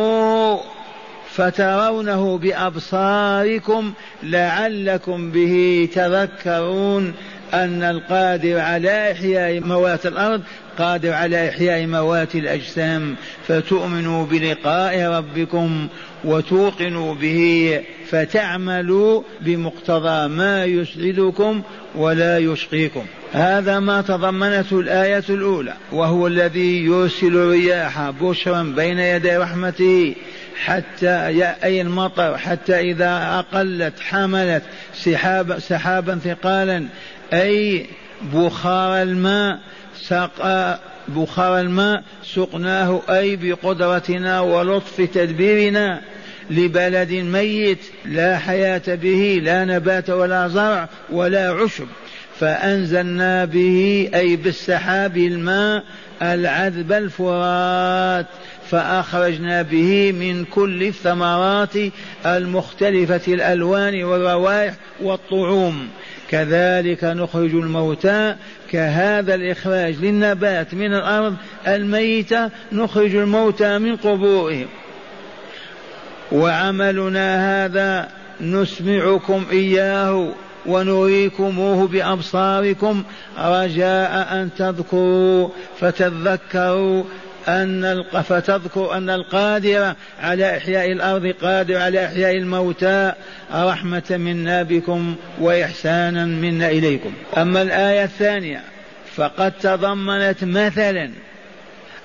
فترونه 1.34 2.38
بأبصاركم 2.38 3.92
لعلكم 4.22 5.30
به 5.30 5.88
تذكرون 5.94 7.14
أن 7.54 7.82
القادر 7.82 8.58
على 8.58 9.12
إحياء 9.12 9.60
موات 9.60 10.06
الأرض 10.06 10.42
قادر 10.78 11.12
على 11.12 11.48
إحياء 11.48 11.86
موات 11.86 12.34
الأجسام 12.34 13.16
فتؤمنوا 13.46 14.26
بلقاء 14.26 15.08
ربكم 15.08 15.88
وتوقنوا 16.24 17.14
به 17.14 17.80
فتعملوا 18.10 19.22
بمقتضى 19.40 20.28
ما 20.28 20.64
يسعدكم 20.64 21.62
ولا 21.94 22.38
يشقيكم. 22.38 23.04
هذا 23.32 23.80
ما 23.80 24.02
تضمنته 24.02 24.80
الآية 24.80 25.24
الأولى 25.28 25.74
وهو 25.92 26.26
الذي 26.26 26.84
يرسل 26.84 27.36
الرياح 27.36 28.10
بشرا 28.10 28.62
بين 28.62 28.98
يدي 28.98 29.36
رحمته 29.36 30.14
حتى 30.64 31.08
أي 31.64 31.80
المطر 31.80 32.38
حتى 32.38 32.80
إذا 32.80 33.38
أقلت 33.38 34.00
حملت 34.00 34.62
سحاب 34.94 35.58
سحابا 35.58 36.18
ثقالا 36.24 36.86
أي 37.32 37.86
بخار 38.34 39.02
الماء 39.02 39.58
سقى 40.08 40.78
بخار 41.08 41.60
الماء 41.60 42.02
سقناه 42.34 43.02
أي 43.08 43.36
بقدرتنا 43.36 44.40
ولطف 44.40 45.00
تدبيرنا. 45.00 46.00
لبلد 46.50 47.12
ميت 47.12 47.78
لا 48.04 48.38
حياة 48.38 48.82
به 48.88 49.40
لا 49.42 49.64
نبات 49.64 50.10
ولا 50.10 50.48
زرع 50.48 50.88
ولا 51.10 51.50
عشب. 51.50 51.86
فأنزلنا 52.40 53.44
به 53.44 54.10
أي 54.14 54.36
بالسحاب 54.36 55.16
الماء 55.16 55.84
العذب 56.22 56.92
الفرات. 56.92 58.26
فأخرجنا 58.70 59.62
به 59.62 60.12
من 60.12 60.44
كل 60.44 60.82
الثمرات 60.82 61.74
المختلفة 62.26 63.32
الألوان 63.34 64.04
والروائح 64.04 64.74
والطعوم. 65.02 65.88
كذلك 66.32 67.04
نخرج 67.04 67.54
الموتى 67.54 68.36
كهذا 68.70 69.34
الإخراج 69.34 69.94
للنبات 70.00 70.74
من 70.74 70.94
الأرض 70.94 71.36
الميتة 71.66 72.50
نخرج 72.72 73.16
الموتى 73.16 73.78
من 73.78 73.96
قبورهم 73.96 74.66
وعملنا 76.32 77.64
هذا 77.64 78.08
نسمعكم 78.40 79.44
إياه 79.50 80.28
ونريكموه 80.66 81.88
بأبصاركم 81.88 83.02
رجاء 83.38 84.28
أن 84.32 84.50
تذكروا 84.58 85.48
فتذكروا 85.80 87.04
أن 87.48 88.04
فتذكر 88.22 88.96
أن 88.96 89.10
القادر 89.10 89.94
على 90.20 90.56
إحياء 90.56 90.92
الأرض 90.92 91.26
قادر 91.42 91.76
على 91.76 92.06
إحياء 92.06 92.36
الموتى. 92.36 93.12
رحمة 93.54 94.02
منا 94.10 94.62
بكم 94.62 95.14
وإحسانا 95.40 96.24
منا 96.24 96.70
إليكم. 96.70 97.12
أما 97.36 97.62
الآية 97.62 98.04
الثانية 98.04 98.60
فقد 99.14 99.52
تضمنت 99.52 100.44
مثلا 100.44 101.10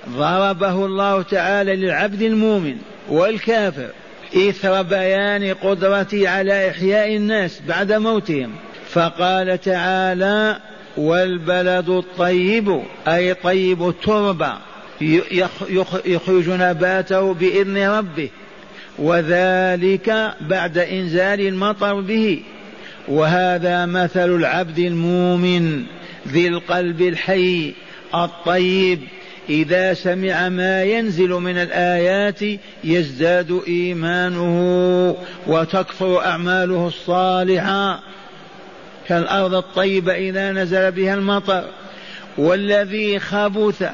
ضربه 0.10 0.86
الله 0.86 1.22
تعالى 1.22 1.76
للعبد 1.76 2.22
المؤمن 2.22 2.76
والكافر 3.10 3.90
إثر 4.36 4.82
بيان 4.82 5.54
قدرته 5.54 6.30
على 6.30 6.70
إحياء 6.70 7.16
الناس 7.16 7.62
بعد 7.68 7.92
موتهم. 7.94 8.52
فقال 8.90 9.62
تعالى 9.62 10.58
والبلد 10.98 11.90
الطيب 11.90 12.82
أي 13.08 13.34
طيب 13.34 13.90
التربة. 13.90 14.54
يخرج 16.06 16.50
نباته 16.50 17.34
بإذن 17.34 17.78
ربه. 17.78 18.30
وذلك 19.00 20.36
بعد 20.42 20.78
إنزال 20.78 21.48
المطر 21.48 22.02
به. 22.02 22.42
وهذا 23.08 23.86
مثل 23.86 24.36
العبد 24.36 24.80
المؤمن 24.80 25.84
ذي 26.28 26.48
القلب 26.48 27.02
الحي 27.02 27.74
الطيب. 28.16 29.00
إذا 29.50 29.94
سمع 29.94 30.50
ما 30.50 30.84
ينزل 30.84 31.30
من 31.30 31.58
الآيات 31.58 32.40
يزداد 32.84 33.62
إيمانه 33.68 35.16
وتكثر 35.48 36.26
أعماله 36.26 36.88
الصالحة. 36.88 38.00
كالأرض 39.08 39.54
الطيبة 39.54 40.14
إذا 40.14 40.52
نزل 40.52 40.92
بها 40.92 41.14
المطر. 41.14 41.64
والذي 42.38 43.20
خبث 43.20 43.90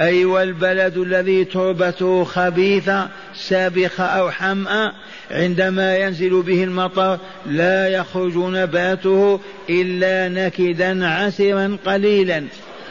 أي 0.00 0.24
والبلد 0.24 0.96
الذي 0.96 1.44
تربته 1.44 2.24
خبيثة 2.24 3.08
سابخة 3.34 4.04
أو 4.04 4.30
حمأة 4.30 4.92
عندما 5.30 5.96
ينزل 5.96 6.42
به 6.42 6.64
المطر 6.64 7.18
لا 7.46 7.88
يخرج 7.88 8.36
نباته 8.36 9.40
إلا 9.70 10.28
نكدا 10.28 11.06
عسرا 11.06 11.76
قليلا 11.86 12.44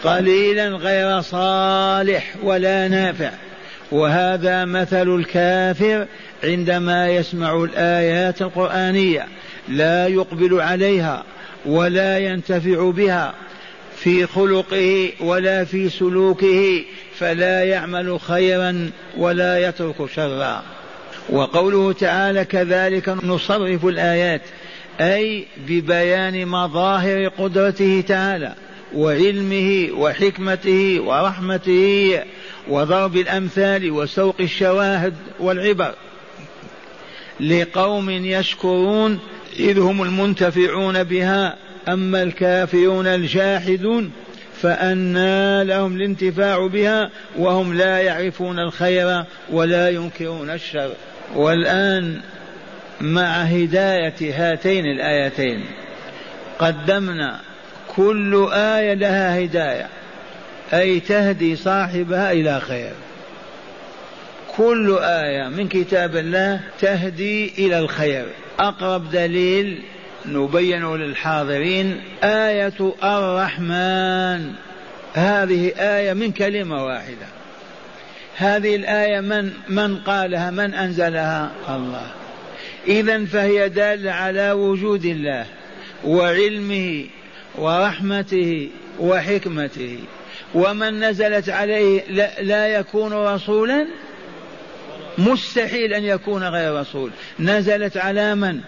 قليلا 0.04 0.68
غير 0.68 1.22
صالح 1.22 2.36
ولا 2.44 2.88
نافع. 2.88 3.32
وهذا 3.92 4.66
مثل 4.66 5.16
الكافر 5.16 6.06
عندما 6.44 7.10
يسمع 7.10 7.64
الآيات 7.64 8.42
القرآنية 8.42 9.26
لا 9.70 10.08
يقبل 10.08 10.62
عليها 10.62 11.24
ولا 11.66 12.18
ينتفع 12.18 12.90
بها. 12.92 13.34
في 14.04 14.26
خلقه 14.26 15.12
ولا 15.20 15.64
في 15.64 15.90
سلوكه 15.90 16.84
فلا 17.20 17.64
يعمل 17.64 18.20
خيرا 18.20 18.92
ولا 19.18 19.68
يترك 19.68 20.10
شرا. 20.16 20.64
وقوله 21.30 21.94
تعالى 21.94 22.46
كذلك 22.46 23.10
نصرف 23.10 23.86
الآيات 23.86 24.42
أي 25.02 25.46
ببيان 25.68 26.48
مظاهر 26.48 27.28
قدرته 27.28 28.04
تعالى 28.08 28.56
وعلمه 28.96 29.90
وحكمته 29.94 31.00
ورحمته 31.02 32.20
وضرب 32.68 33.18
الأمثال 33.18 33.92
وسوق 33.92 34.36
الشواهد 34.40 35.14
والعبر. 35.40 35.94
لقوم 37.40 38.10
يشكرون 38.10 39.20
إذ 39.60 39.80
هم 39.80 40.04
المنتفعون 40.04 41.04
بها 41.04 41.67
أما 41.88 42.24
الكافرون 42.24 43.08
الجاحدون 43.08 44.12
فأنى 44.62 45.64
لهم 45.64 45.96
الانتفاع 45.96 46.68
بها 46.68 47.10
وهم 47.38 47.74
لا 47.74 48.00
يعرفون 48.00 48.60
الخير 48.60 49.24
ولا 49.50 49.90
ينكرون 49.90 50.50
الشر. 50.50 50.92
والآن 51.36 52.22
مع 53.02 53.42
هداية 53.42 54.14
هاتين 54.22 54.86
الآيتين 54.86 55.66
قدمنا 56.60 57.40
كل 57.96 58.48
آية 58.54 58.94
لها 58.94 59.40
هداية 59.40 59.88
أي 60.74 61.00
تهدي 61.00 61.56
صاحبها 61.56 62.32
إلى 62.32 62.60
خير. 62.60 62.94
كل 64.58 64.98
آية 65.02 65.48
من 65.48 65.68
كتاب 65.68 66.16
الله 66.16 66.60
تهدي 66.82 67.54
إلى 67.58 67.80
الخير. 67.80 68.26
أقرب 68.60 69.12
دليل 69.12 69.84
نبين 70.28 70.96
للحاضرين 70.96 72.02
آية 72.24 72.94
الرحمن. 73.04 74.54
هذه 75.14 75.72
آية 75.78 76.14
من 76.14 76.32
كلمة 76.32 76.86
واحدة. 76.86 77.28
هذه 78.36 78.76
الآية 78.76 79.20
من 79.20 79.52
من 79.70 79.98
قالها؟ 79.98 80.52
من 80.52 80.74
أنزلها؟ 80.74 81.52
الله. 81.70 82.12
إذا 82.88 83.26
فهي 83.26 83.70
دالة 83.70 84.12
على 84.12 84.52
وجود 84.52 85.06
الله 85.06 85.46
وعلمه 86.06 87.06
ورحمته 87.56 88.70
وحكمته. 89.00 90.00
ومن 90.54 91.00
نزلت 91.00 91.50
عليه 91.50 92.04
لا, 92.10 92.42
لا 92.42 92.68
يكون 92.68 93.14
رسولا؟ 93.14 93.88
مستحيل 95.18 95.94
أن 95.94 96.04
يكون 96.04 96.44
غير 96.44 96.80
رسول. 96.80 97.12
نزلت 97.40 97.98
على 97.98 98.36
من؟ 98.36 98.62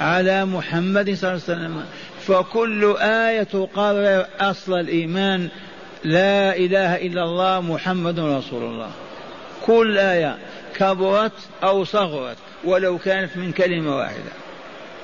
على 0.00 0.44
محمد 0.44 1.14
صلى 1.14 1.30
الله 1.30 1.42
عليه 1.48 1.54
وسلم. 1.58 1.84
فكل 2.26 2.96
آية 3.00 3.42
تقرر 3.42 4.26
أصل 4.40 4.80
الإيمان 4.80 5.48
لا 6.04 6.56
إله 6.56 6.96
إلا 6.96 7.24
الله 7.24 7.60
محمد 7.60 8.20
رسول 8.20 8.62
الله. 8.62 8.90
كل 9.66 9.98
آية 9.98 10.38
كبرت 10.76 11.32
أو 11.62 11.84
صغرت 11.84 12.36
ولو 12.64 12.98
كانت 12.98 13.36
من 13.36 13.52
كلمة 13.52 13.96
واحدة. 13.96 14.32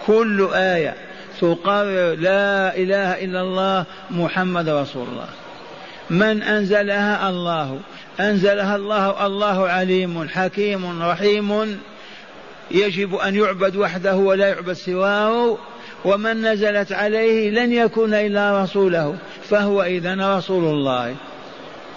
كل 0.06 0.48
آية 0.54 0.94
تقرر 1.40 2.14
لا 2.14 2.76
إله 2.76 3.24
إلا 3.24 3.40
الله 3.40 3.84
محمد 4.10 4.68
رسول 4.68 5.08
الله. 5.08 5.28
من 6.10 6.42
أنزلها؟ 6.42 7.28
الله. 7.28 7.78
أنزلها 8.20 8.76
الله. 8.76 9.26
الله 9.26 9.68
عليم 9.68 10.28
حكيم 10.28 11.02
رحيم. 11.02 11.80
يجب 12.70 13.14
أن 13.14 13.36
يعبد 13.36 13.76
وحده 13.76 14.16
ولا 14.16 14.48
يعبد 14.48 14.72
سواه 14.72 15.58
ومن 16.04 16.42
نزلت 16.42 16.92
عليه 16.92 17.50
لن 17.50 17.72
يكون 17.72 18.14
إلا 18.14 18.62
رسوله 18.62 19.16
فهو 19.42 19.82
إذا 19.82 20.36
رسول 20.38 20.64
الله. 20.64 21.16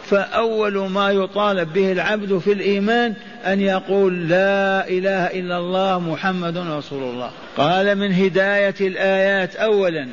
فأول 0.06 0.90
ما 0.90 1.12
يطالب 1.12 1.74
به 1.74 1.92
العبد 1.92 2.38
في 2.38 2.54
الإيمان 2.54 3.14
أن 3.46 3.60
يقول 3.60 4.30
لا 4.30 4.88
إله 4.88 5.26
إلا 5.26 5.58
الله 5.58 6.00
محمد 6.00 6.58
رسول 6.58 7.04
الله. 7.04 7.32
قال 7.58 7.96
من 7.96 8.14
هداية 8.14 8.76
الآيات 8.82 9.56
أولا 9.56 10.08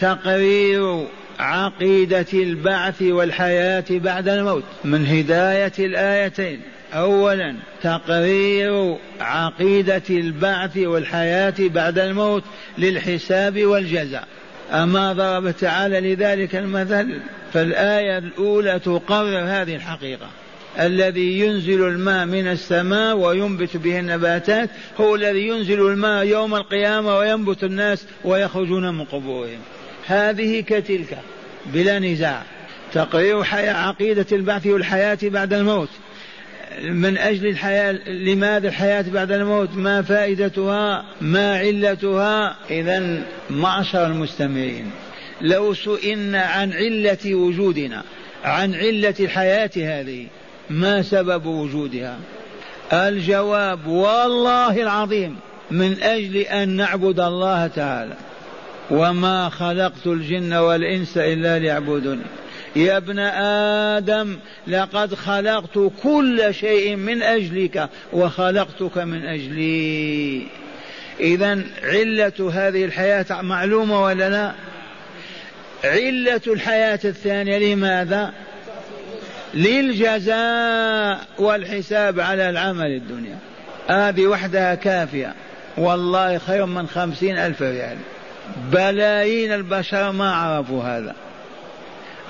تقرير 0.00 1.06
عقيدة 1.38 2.26
البعث 2.32 3.02
والحياة 3.02 3.84
بعد 3.90 4.28
الموت. 4.28 4.64
من 4.84 5.06
هداية 5.06 5.72
الآيتين 5.78 6.60
أولا 6.94 7.54
تقرير 7.82 8.96
عقيدة 9.20 10.02
البعث 10.10 10.76
والحياة 10.76 11.54
بعد 11.58 11.98
الموت 11.98 12.44
للحساب 12.78 13.64
والجزاء. 13.64 14.28
أما 14.72 15.12
ضرب 15.12 15.50
تعالى 15.50 16.14
لذلك 16.14 16.56
المثل 16.56 17.20
فالآية 17.52 18.18
الأولى 18.18 18.78
تقرر 18.78 19.44
هذه 19.44 19.76
الحقيقة. 19.76 20.26
الذي 20.80 21.40
ينزل 21.40 21.88
الماء 21.88 22.26
من 22.26 22.48
السماء 22.48 23.16
وينبت 23.16 23.76
به 23.76 23.98
النباتات 23.98 24.70
هو 25.00 25.14
الذي 25.14 25.48
ينزل 25.48 25.80
الماء 25.80 26.24
يوم 26.24 26.54
القيامة 26.54 27.18
وينبت 27.18 27.64
الناس 27.64 28.04
ويخرجون 28.24 28.94
من 28.94 29.04
قبورهم. 29.04 29.58
هذه 30.06 30.60
كتلك 30.60 31.18
بلا 31.66 31.98
نزاع. 31.98 32.42
تقرير 32.92 33.44
عقيدة 33.54 34.26
البعث 34.32 34.66
والحياة 34.66 35.18
بعد 35.22 35.52
الموت. 35.52 35.88
من 36.82 37.18
أجل 37.18 37.46
الحياة 37.46 37.92
لماذا 38.08 38.68
الحياة 38.68 39.04
بعد 39.12 39.32
الموت؟ 39.32 39.68
ما 39.74 40.02
فائدتها؟ 40.02 41.04
ما 41.20 41.58
علتها؟ 41.58 42.56
إذا 42.70 43.22
معشر 43.50 44.06
المستمعين 44.06 44.90
لو 45.40 45.74
سئلنا 45.74 46.42
عن 46.42 46.72
علة 46.72 47.34
وجودنا 47.34 48.02
عن 48.44 48.74
علة 48.74 49.14
الحياة 49.20 49.70
هذه 49.76 50.26
ما 50.70 51.02
سبب 51.02 51.46
وجودها؟ 51.46 52.16
الجواب 52.92 53.86
والله 53.86 54.82
العظيم 54.82 55.36
من 55.70 56.02
أجل 56.02 56.36
أن 56.36 56.68
نعبد 56.68 57.20
الله 57.20 57.66
تعالى. 57.66 58.14
وما 58.90 59.48
خلقت 59.48 60.06
الجن 60.06 60.52
والإنس 60.52 61.18
إلا 61.18 61.58
ليعبدوني 61.58 62.22
يا 62.76 62.96
ابن 62.96 63.18
آدم 63.98 64.38
لقد 64.66 65.14
خلقت 65.14 65.90
كل 66.02 66.54
شيء 66.54 66.96
من 66.96 67.22
أجلك 67.22 67.88
وخلقتك 68.12 68.98
من 68.98 69.26
أجلي. 69.26 70.46
إذا 71.20 71.62
علة 71.82 72.52
هذه 72.54 72.84
الحياة 72.84 73.42
معلومة 73.42 74.02
ولا 74.02 74.30
لا؟ 74.30 74.52
علة 75.84 76.40
الحياة 76.46 77.00
الثانية 77.04 77.58
لماذا؟ 77.58 78.32
للجزاء 79.54 81.20
والحساب 81.38 82.20
على 82.20 82.50
العمل 82.50 82.86
الدنيا. 82.86 83.38
هذه 83.88 84.26
وحدها 84.26 84.74
كافية. 84.74 85.34
والله 85.76 86.38
خير 86.38 86.66
من 86.66 86.86
خمسين 86.86 87.38
ألف 87.38 87.62
ريال. 87.62 87.96
بلايين 88.72 89.52
البشر 89.52 90.12
ما 90.12 90.34
عرفوا 90.34 90.82
هذا. 90.82 91.14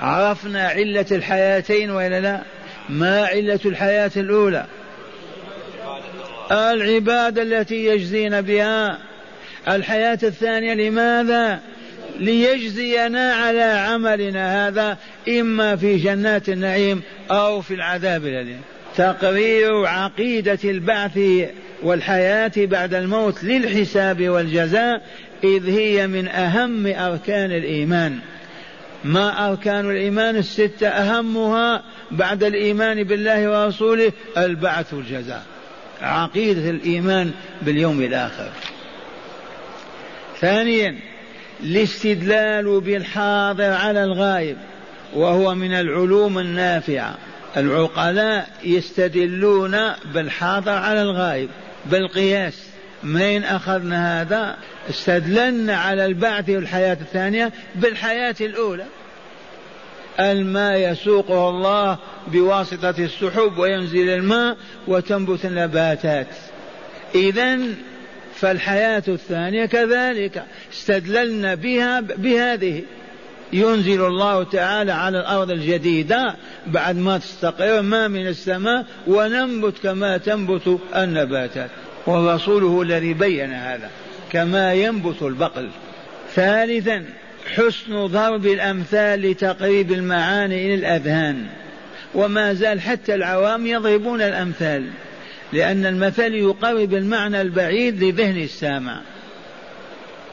عرفنا 0.01 0.67
علة 0.67 1.05
الحياتين 1.11 1.91
وإلا 1.91 2.19
لا؟ 2.19 2.41
ما 2.89 3.25
علة 3.25 3.59
الحياة 3.65 4.11
الأولى؟ 4.17 4.65
العبادة 6.51 7.41
التي 7.41 7.85
يجزين 7.85 8.41
بها. 8.41 8.97
الحياة 9.67 10.19
الثانية 10.23 10.73
لماذا؟ 10.73 11.59
ليجزينا 12.19 13.33
على 13.33 13.61
عملنا 13.61 14.67
هذا 14.67 14.97
إما 15.29 15.75
في 15.75 15.97
جنات 15.97 16.49
النعيم 16.49 17.01
أو 17.31 17.61
في 17.61 17.73
العذاب 17.73 18.25
الأليم. 18.25 18.61
تقرير 18.95 19.85
عقيدة 19.85 20.59
البعث 20.63 21.19
والحياة 21.83 22.51
بعد 22.57 22.93
الموت 22.93 23.43
للحساب 23.43 24.29
والجزاء 24.29 25.01
إذ 25.43 25.69
هي 25.69 26.07
من 26.07 26.27
أهم 26.27 26.87
أركان 26.87 27.51
الإيمان. 27.51 28.19
ما 29.03 29.49
أركان 29.49 29.89
الإيمان 29.91 30.35
الستة 30.35 30.87
أهمها 30.87 31.83
بعد 32.11 32.43
الإيمان 32.43 33.03
بالله 33.03 33.49
ورسوله 33.49 34.11
البعث 34.37 34.93
والجزاء 34.93 35.43
عقيدة 36.01 36.69
الإيمان 36.69 37.31
باليوم 37.61 38.01
الآخر. 38.01 38.49
ثانيا 40.39 40.99
الاستدلال 41.63 42.81
بالحاضر 42.81 43.71
على 43.71 44.03
الغائب 44.03 44.57
وهو 45.13 45.55
من 45.55 45.73
العلوم 45.73 46.39
النافعة. 46.39 47.15
العقلاء 47.57 48.49
يستدلون 48.63 49.77
بالحاضر 50.13 50.71
على 50.71 51.01
الغائب 51.01 51.49
بالقياس. 51.85 52.69
منين 53.03 53.43
أخذنا 53.43 54.21
هذا 54.21 54.57
استدللنا 54.89 55.77
على 55.77 56.05
البعث 56.05 56.49
والحياة 56.49 56.97
الثانية 57.01 57.51
بالحياة 57.75 58.35
الأولى. 58.41 58.85
الماء 60.19 60.91
يسوقه 60.91 61.49
الله 61.49 61.97
بواسطة 62.27 62.95
السحب 62.99 63.57
وينزل 63.57 64.09
الماء 64.09 64.57
وتنبت 64.87 65.45
النباتات. 65.45 66.27
إذا 67.15 67.59
فالحياة 68.35 69.03
الثانية 69.07 69.65
كذلك 69.65 70.43
استدللنا 70.73 71.55
بها 71.55 71.99
بهذه. 71.99 72.83
ينزل 73.53 74.05
الله 74.05 74.43
تعالى 74.43 74.91
على 74.91 75.19
الأرض 75.19 75.51
الجديدة 75.51 76.35
بعد 76.67 76.95
ما 76.95 77.17
تستقر 77.17 77.81
ما 77.81 78.07
من 78.07 78.27
السماء 78.27 78.85
وننبت 79.07 79.79
كما 79.83 80.17
تنبت 80.17 80.79
النباتات. 80.95 81.69
ورسوله 82.05 82.81
الذي 82.81 83.13
بين 83.13 83.53
هذا 83.53 83.89
كما 84.31 84.73
ينبت 84.73 85.21
البقل. 85.21 85.69
ثالثا 86.35 87.05
حسن 87.55 88.05
ضرب 88.05 88.45
الأمثال 88.45 89.21
لتقريب 89.21 89.91
المعاني 89.91 90.65
إلى 90.65 90.75
الأذهان 90.75 91.45
وما 92.15 92.53
زال 92.53 92.81
حتى 92.81 93.15
العوام 93.15 93.67
يضربون 93.67 94.21
الأمثال 94.21 94.89
لأن 95.53 95.85
المثل 95.85 96.33
يقرب 96.33 96.93
المعنى 96.93 97.41
البعيد 97.41 98.03
لذهن 98.03 98.37
السامع. 98.37 99.01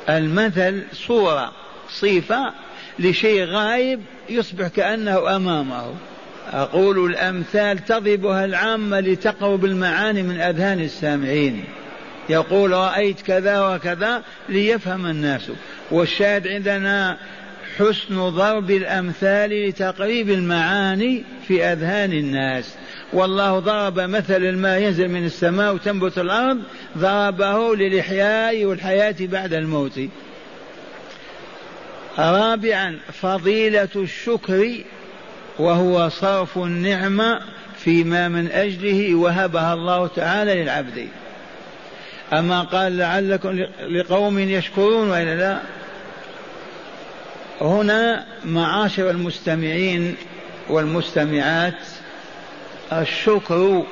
المثل 0.09 0.83
صورة 0.93 1.53
صفة 1.91 2.53
لشيء 2.99 3.45
غايب 3.45 4.01
يصبح 4.29 4.69
كأنه 4.69 5.37
أمامه. 5.37 5.95
أقول 6.53 7.11
الأمثال 7.11 7.85
تضربها 7.85 8.45
العامة 8.45 9.01
لتقرب 9.01 9.65
المعاني 9.65 10.23
من 10.23 10.41
أذهان 10.41 10.81
السامعين. 10.81 11.65
يقول 12.29 12.71
رأيت 12.71 13.21
كذا 13.21 13.61
وكذا 13.61 14.23
ليفهم 14.49 15.07
الناس. 15.07 15.51
والشاهد 15.91 16.49
عندنا 16.49 17.19
حسن 17.79 18.29
ضرب 18.29 18.71
الأمثال 18.71 19.69
لتقريب 19.69 20.31
المعاني 20.31 21.25
في 21.49 21.65
أذهان 21.65 22.13
الناس. 22.13 22.75
والله 23.13 23.59
ضرب 23.59 24.01
مثل 24.01 24.45
الماء 24.45 24.83
ينزل 24.83 25.09
من 25.09 25.25
السماء 25.25 25.75
وتنبت 25.75 26.19
الأرض 26.19 26.59
ضربه 26.99 27.77
للإحياء 27.77 28.65
والحياة 28.65 29.17
بعد 29.21 29.53
الموت. 29.53 30.01
رابعا 32.19 32.99
فضيلة 33.13 33.89
الشكر 33.97 34.75
وهو 35.59 36.09
صرف 36.09 36.59
النعمة 36.59 37.41
فيما 37.79 38.29
من 38.29 38.51
أجله 38.51 39.15
وهبها 39.15 39.75
الله 39.75 40.07
تعالى 40.07 40.63
للعبد. 40.63 41.09
أما 42.33 42.63
قال 42.63 42.97
لعلكم 42.97 43.67
لقوم 43.89 44.39
يشكرون 44.39 45.11
وإلا 45.11 45.37
لا؟ 45.37 45.59
هنا 47.61 48.27
معاشر 48.45 49.11
المستمعين 49.11 50.17
والمستمعات 50.69 51.79
الشكر 52.93 53.85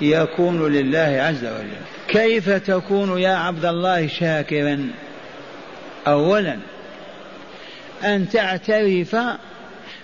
يكون 0.00 0.72
لله 0.72 1.22
عز 1.22 1.44
وجل. 1.44 1.68
كيف 2.08 2.50
تكون 2.50 3.20
يا 3.20 3.34
عبد 3.34 3.64
الله 3.64 4.06
شاكرا؟ 4.06 4.88
اولا 6.06 6.56
أن 8.04 8.28
تعترف 8.28 9.16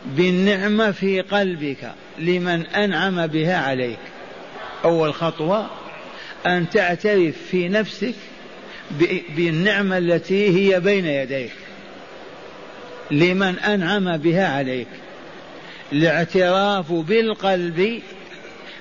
بالنعمة 0.06 0.90
في 0.90 1.20
قلبك 1.20 1.92
لمن 2.18 2.66
أنعم 2.66 3.26
بها 3.26 3.56
عليك. 3.56 3.98
أول 4.84 5.14
خطوة 5.14 5.70
أن 6.46 6.70
تعترف 6.70 7.34
في 7.50 7.68
نفسك 7.68 8.14
بالنعمة 9.36 9.98
التي 9.98 10.48
هي 10.48 10.80
بين 10.80 11.06
يديك. 11.06 11.52
لمن 13.10 13.58
أنعم 13.58 14.16
بها 14.16 14.48
عليك. 14.48 14.88
الاعتراف 15.92 16.92
بالقلب 16.92 18.02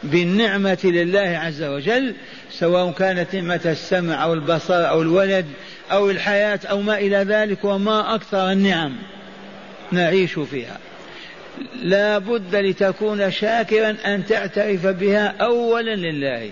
بالنعمة 0.04 0.78
لله 0.84 1.40
عز 1.44 1.64
وجل 1.64 2.16
سواء 2.52 2.92
كانت 2.92 3.36
نعمة 3.36 3.62
السمع 3.66 4.24
أو 4.24 4.34
البصر 4.34 4.90
أو 4.90 5.02
الولد 5.02 5.46
أو 5.92 6.10
الحياة 6.10 6.60
أو 6.70 6.82
ما 6.82 6.98
إلى 6.98 7.18
ذلك 7.18 7.64
وما 7.64 8.16
أكثر 8.16 8.52
النعم 8.52 8.96
نعيش 9.92 10.40
فيها. 10.40 10.78
لا 11.84 12.18
بد 12.18 12.56
لتكون 12.56 13.32
شاكرا 13.32 13.96
أن 14.06 14.26
تعترف 14.26 14.88
بها 14.88 15.28
أولا 15.28 15.96
لله 15.96 16.50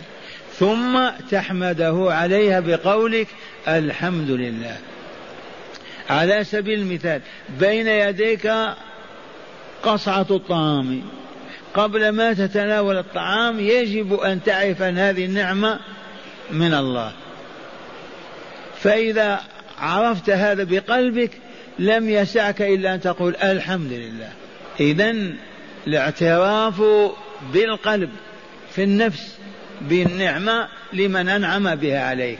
ثم 0.59 1.09
تحمده 1.31 2.07
عليها 2.09 2.59
بقولك 2.59 3.27
الحمد 3.67 4.29
لله. 4.29 4.77
على 6.09 6.43
سبيل 6.43 6.79
المثال 6.79 7.21
بين 7.59 7.87
يديك 7.87 8.51
قصعة 9.83 10.27
الطعام. 10.31 11.01
قبل 11.73 12.09
ما 12.09 12.33
تتناول 12.33 12.97
الطعام 12.97 13.59
يجب 13.59 14.13
أن 14.13 14.43
تعرف 14.43 14.81
أن 14.81 14.97
هذه 14.97 15.25
النعمة 15.25 15.79
من 16.51 16.73
الله. 16.73 17.11
فإذا 18.79 19.39
عرفت 19.77 20.29
هذا 20.29 20.63
بقلبك 20.63 21.31
لم 21.79 22.09
يسعك 22.09 22.61
إلا 22.61 22.93
أن 22.93 23.01
تقول 23.01 23.35
الحمد 23.35 23.91
لله. 23.91 24.40
إذا 24.81 25.15
الاعتراف 25.87 26.81
بالقلب 27.53 28.09
في 28.75 28.83
النفس 28.83 29.37
بالنعمة 29.81 30.67
لمن 30.93 31.29
أنعم 31.29 31.75
بها 31.75 32.05
عليك. 32.05 32.39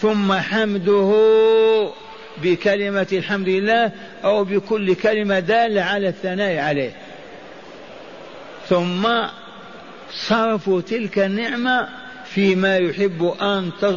ثم 0.00 0.32
حمده 0.32 1.90
بكلمة 2.42 3.06
الحمد 3.12 3.48
لله 3.48 3.92
أو 4.24 4.44
بكل 4.44 4.94
كلمة 4.94 5.38
دالة 5.38 5.82
على 5.82 6.08
الثناء 6.08 6.58
عليه. 6.58 6.92
ثم 8.68 9.08
صرف 10.12 10.70
تلك 10.70 11.18
النعمة 11.18 11.88
فيما 12.24 12.76
يحب 12.76 13.34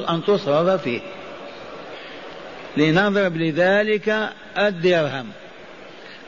أن 0.09 0.21
تصرف 0.27 0.81
فيه. 0.83 1.01
لنضرب 2.77 3.37
لذلك 3.37 4.29
الدرهم. 4.57 5.27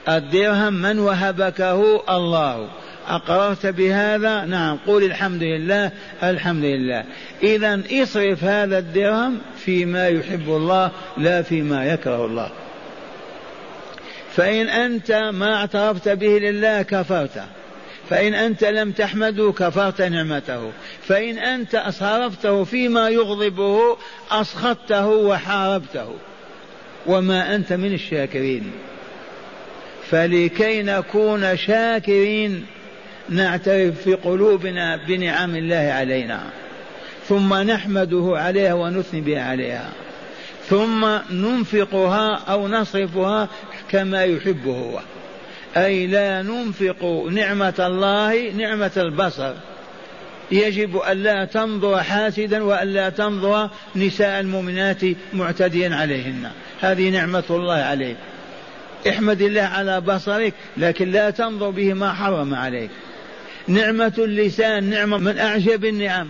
الدرهم 0.09 0.73
من 0.73 0.99
وهبكه 0.99 2.03
الله. 2.09 2.69
أقررت 3.07 3.65
بهذا؟ 3.65 4.45
نعم. 4.45 4.77
قول 4.87 5.03
الحمد 5.03 5.43
لله 5.43 5.91
الحمد 6.23 6.63
لله. 6.63 7.03
إذا 7.43 7.81
اصرف 7.91 8.43
هذا 8.43 8.77
الدرهم 8.77 9.37
فيما 9.57 10.07
يحب 10.07 10.49
الله 10.49 10.91
لا 11.17 11.41
فيما 11.41 11.85
يكره 11.85 12.25
الله. 12.25 12.49
فإن 14.35 14.69
أنت 14.69 15.11
ما 15.11 15.55
اعترفت 15.55 16.09
به 16.09 16.27
لله 16.27 16.81
كفرت. 16.81 17.43
فإن 18.09 18.33
أنت 18.33 18.63
لم 18.63 18.91
تحمده 18.91 19.53
كفرت 19.57 20.01
نعمته. 20.01 20.71
فإن 21.07 21.37
أنت 21.37 21.75
أصرفته 21.75 22.63
فيما 22.63 23.09
يغضبه 23.09 23.97
أسخطته 24.31 25.07
وحاربته. 25.07 26.15
وما 27.05 27.55
أنت 27.55 27.73
من 27.73 27.93
الشاكرين. 27.93 28.71
فلكي 30.09 30.83
نكون 30.83 31.57
شاكرين 31.57 32.65
نعترف 33.29 34.01
في 34.01 34.13
قلوبنا 34.13 34.99
بنعم 35.07 35.55
الله 35.55 35.91
علينا. 35.91 36.43
ثم 37.27 37.53
نحمده 37.53 38.33
عليها 38.35 38.73
ونثني 38.73 39.21
بها 39.21 39.41
عليها. 39.41 39.89
ثم 40.69 41.07
ننفقها 41.31 42.35
أو 42.35 42.67
نصرفها 42.67 43.49
كما 43.89 44.23
يحب 44.23 44.67
هو. 44.67 44.99
أي 45.77 46.07
لا 46.07 46.41
ننفق 46.41 47.27
نعمة 47.31 47.73
الله 47.79 48.51
نعمة 48.51 48.91
البصر. 48.97 49.53
يجب 50.51 51.01
ألا 51.11 51.45
تنظر 51.45 52.03
حاسدا 52.03 52.63
وألا 52.63 53.09
تنظر 53.09 53.69
نساء 53.95 54.39
المؤمنات 54.39 55.01
معتديا 55.33 55.95
عليهن. 55.95 56.49
هذه 56.81 57.09
نعمة 57.09 57.43
الله 57.49 57.73
عليك. 57.73 58.17
احمد 59.09 59.41
الله 59.41 59.61
على 59.61 60.01
بصرك 60.01 60.53
لكن 60.77 61.11
لا 61.11 61.29
تنظر 61.29 61.69
به 61.69 61.93
ما 61.93 62.13
حرم 62.13 62.55
عليك. 62.55 62.89
نعمة 63.67 64.13
اللسان 64.17 64.83
نعمة 64.83 65.17
من 65.17 65.37
أعجب 65.37 65.85
النعم. 65.85 66.27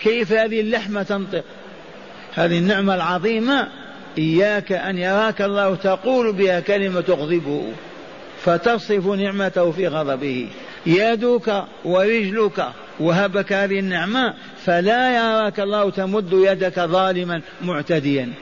كيف 0.00 0.32
هذه 0.32 0.60
اللحمة 0.60 1.02
تنطق؟ 1.02 1.44
هذه 2.34 2.58
النعمة 2.58 2.94
العظيمة. 2.94 3.68
إياك 4.18 4.72
أن 4.72 4.98
يراك 4.98 5.42
الله 5.42 5.74
تقول 5.74 6.32
بها 6.32 6.60
كلمة 6.60 7.00
تغضبه 7.00 7.72
فتصف 8.44 9.06
نعمته 9.06 9.70
في 9.70 9.88
غضبه. 9.88 10.48
يدك 10.86 11.64
ورجلك 11.84 12.66
وهبك 13.00 13.52
هذه 13.52 13.78
النعمة 13.78 14.34
فلا 14.64 15.16
يراك 15.16 15.60
الله 15.60 15.90
تمد 15.90 16.32
يدك 16.32 16.80
ظالما 16.80 17.40
معتديا. 17.62 18.32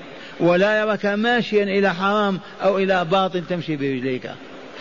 ولا 0.41 0.81
يراك 0.81 1.07
ماشيا 1.07 1.63
إلى 1.63 1.95
حرام 1.95 2.41
أو 2.63 2.79
إلى 2.79 3.05
باطل 3.05 3.43
تمشي 3.49 3.77
برجليك. 3.77 4.31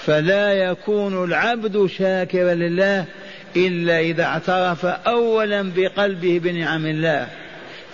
فلا 0.05 0.53
يكون 0.53 1.23
العبد 1.23 1.85
شاكرا 1.85 2.53
لله 2.53 3.05
إلا 3.55 3.99
إذا 3.99 4.23
اعترف 4.23 4.85
أولا 4.85 5.71
بقلبه 5.75 6.39
بنعم 6.43 6.85
الله 6.85 7.27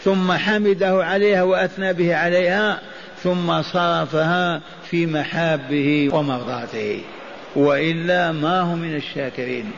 ثم 0.04 0.32
حمده 0.32 1.06
عليها 1.06 1.44
وأثنى 1.44 1.94
به 1.94 2.16
عليها 2.16 2.80
ثم 3.24 3.62
صرفها 3.62 4.62
في 4.90 5.06
محابه 5.06 6.10
ومرضاته. 6.14 7.02
وإلا 7.56 8.32
ما 8.32 8.62
هو 8.62 8.76
من 8.76 8.96
الشاكرين. 8.96 9.72